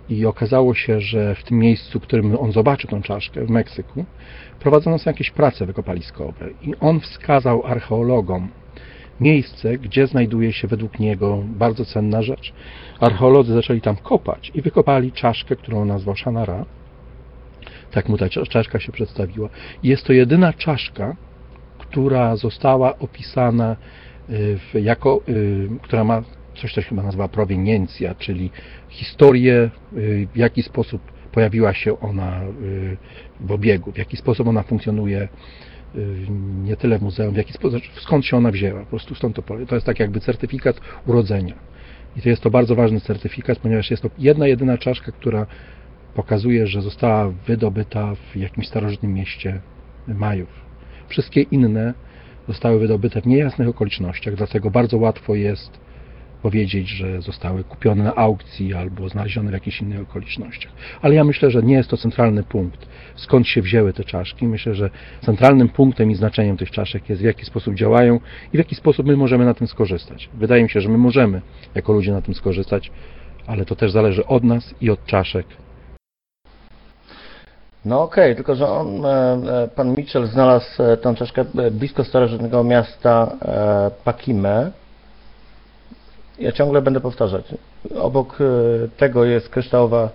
[0.10, 4.06] I okazało się, że w tym miejscu, w którym on zobaczył tą czaszkę, w Meksyku,
[4.60, 6.50] prowadzono są jakieś prace wykopaliskowe.
[6.62, 8.50] I on wskazał archeologom
[9.20, 12.54] miejsce, gdzie znajduje się według niego bardzo cenna rzecz.
[13.00, 16.66] Archeolodzy zaczęli tam kopać i wykopali czaszkę, którą nazwał Shanara.
[17.96, 19.50] Tak mu ta cza- czaszka się przedstawiła.
[19.84, 21.16] Jest to jedyna czaszka,
[21.78, 23.76] która została opisana
[24.30, 26.22] w, jako, y, która ma
[26.56, 28.52] coś, co się chyba nazywa proweniencja, czyli
[28.90, 31.02] historię, y, w jaki sposób
[31.32, 32.42] pojawiła się ona
[33.40, 35.28] w obiegu, w jaki sposób ona funkcjonuje
[36.64, 39.42] nie tyle w muzeum, w jaki sposób, skąd się ona wzięła, po prostu stąd to
[39.42, 39.68] powiem.
[39.68, 41.54] To jest tak jakby certyfikat urodzenia.
[42.18, 45.48] I to jest to bardzo ważny certyfikat, ponieważ jest to jedna, jedyna czaszka, która
[46.16, 49.62] pokazuje, że została wydobyta w jakimś starożytnym mieście
[50.08, 50.50] Majów.
[51.08, 51.94] Wszystkie inne
[52.48, 55.86] zostały wydobyte w niejasnych okolicznościach, dlatego bardzo łatwo jest
[56.42, 60.72] powiedzieć, że zostały kupione na aukcji albo znalezione w jakichś innych okolicznościach.
[61.02, 64.48] Ale ja myślę, że nie jest to centralny punkt, skąd się wzięły te czaszki.
[64.48, 64.90] Myślę, że
[65.22, 68.20] centralnym punktem i znaczeniem tych czaszek jest w jaki sposób działają
[68.54, 70.30] i w jaki sposób my możemy na tym skorzystać.
[70.34, 71.42] Wydaje mi się, że my możemy
[71.76, 72.92] jako ludzie na tym skorzystać,
[73.48, 75.46] ale to też zależy od nas i od czaszek.
[77.86, 82.64] No okej, tylko że on, e, e, pan Mitchell znalazł e, tę czaszkę blisko starożytnego
[82.64, 83.32] miasta
[84.04, 84.72] Pakime.
[86.40, 87.46] Ja ciągle będę powtarzać.
[88.00, 88.40] Obok
[88.98, 90.10] tego jest kryształowa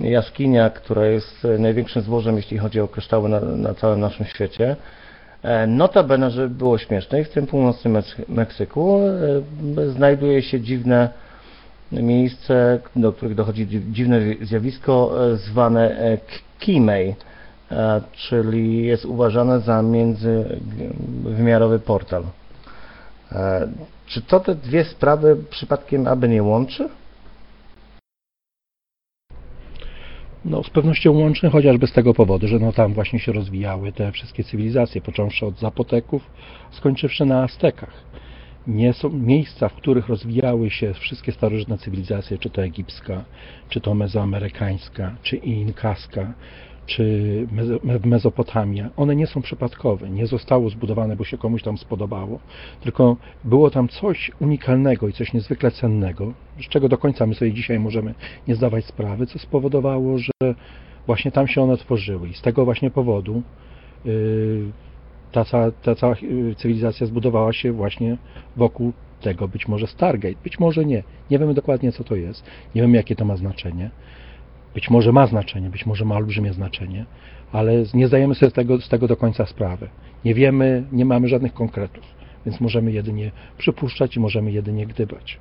[0.00, 4.76] jaskinia, która jest największym złożem, jeśli chodzi o kryształy na, na całym naszym świecie.
[5.66, 9.00] Notabene, żeby było śmieszniej, w tym północnym Meks- Meksyku
[9.88, 11.08] znajduje się dziwne
[11.92, 16.18] miejsce, do których dochodzi dzi- dziwne zjawisko e, zwane e,
[16.58, 17.14] Kimei,
[17.70, 22.24] e, czyli jest uważane za międzywymiarowy portal.
[24.06, 26.88] Czy to te dwie sprawy przypadkiem aby nie łączy?
[30.44, 34.12] No, z pewnością łączny, chociażby z tego powodu, że no, tam właśnie się rozwijały te
[34.12, 36.22] wszystkie cywilizacje, począwszy od Zapoteków,
[36.70, 37.92] skończywszy na Aztekach.
[38.66, 43.24] Nie są miejsca, w których rozwijały się wszystkie starożytne cywilizacje, czy to egipska,
[43.68, 46.34] czy to mezoamerykańska, czy inkaska,
[46.86, 48.90] czy Mezo- Me- Mezopotamia.
[48.96, 52.40] One nie są przypadkowe, nie zostało zbudowane, bo się komuś tam spodobało,
[52.80, 57.52] tylko było tam coś unikalnego i coś niezwykle cennego, z czego do końca my sobie
[57.52, 58.14] dzisiaj możemy
[58.48, 60.54] nie zdawać sprawy, co spowodowało, że
[61.06, 62.28] właśnie tam się one tworzyły.
[62.28, 63.42] I z tego właśnie powodu
[64.04, 64.72] yy,
[65.32, 68.16] ta, cała, ta cała yy, cywilizacja zbudowała się właśnie
[68.56, 71.02] wokół tego, być może Stargate, być może nie.
[71.30, 72.44] Nie wiemy dokładnie, co to jest,
[72.74, 73.90] nie wiemy, jakie to ma znaczenie.
[74.74, 77.04] Być może ma znaczenie, być może ma olbrzymie znaczenie,
[77.52, 79.88] ale nie zdajemy sobie z tego, z tego do końca sprawy.
[80.24, 82.04] Nie wiemy, nie mamy żadnych konkretów,
[82.46, 85.40] więc możemy jedynie przypuszczać i możemy jedynie gdybać.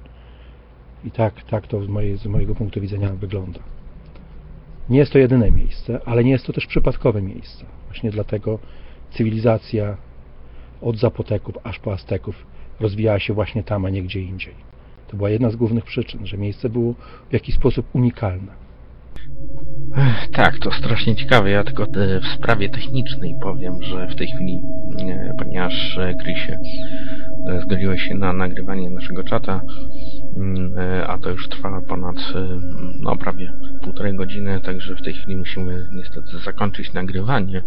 [1.05, 3.59] I tak, tak to z, mojej, z mojego punktu widzenia wygląda.
[4.89, 7.65] Nie jest to jedyne miejsce, ale nie jest to też przypadkowe miejsce.
[7.87, 8.59] Właśnie dlatego
[9.17, 9.97] cywilizacja
[10.81, 12.45] od Zapoteków aż po Azteków
[12.79, 14.53] rozwijała się właśnie tam, a nie gdzie indziej.
[15.07, 16.93] To była jedna z głównych przyczyn, że miejsce było
[17.29, 18.67] w jakiś sposób unikalne.
[20.33, 21.49] Tak, to strasznie ciekawe.
[21.49, 24.61] Ja tylko e, w sprawie technicznej powiem, że w tej chwili,
[24.99, 26.59] e, ponieważ e, Chrisie
[27.47, 29.61] e, zgodziłeś się na nagrywanie naszego czata,
[30.37, 30.73] mm,
[31.07, 32.15] a to już trwa ponad
[32.99, 37.63] no, prawie półtorej godziny, także w tej chwili musimy niestety zakończyć nagrywanie.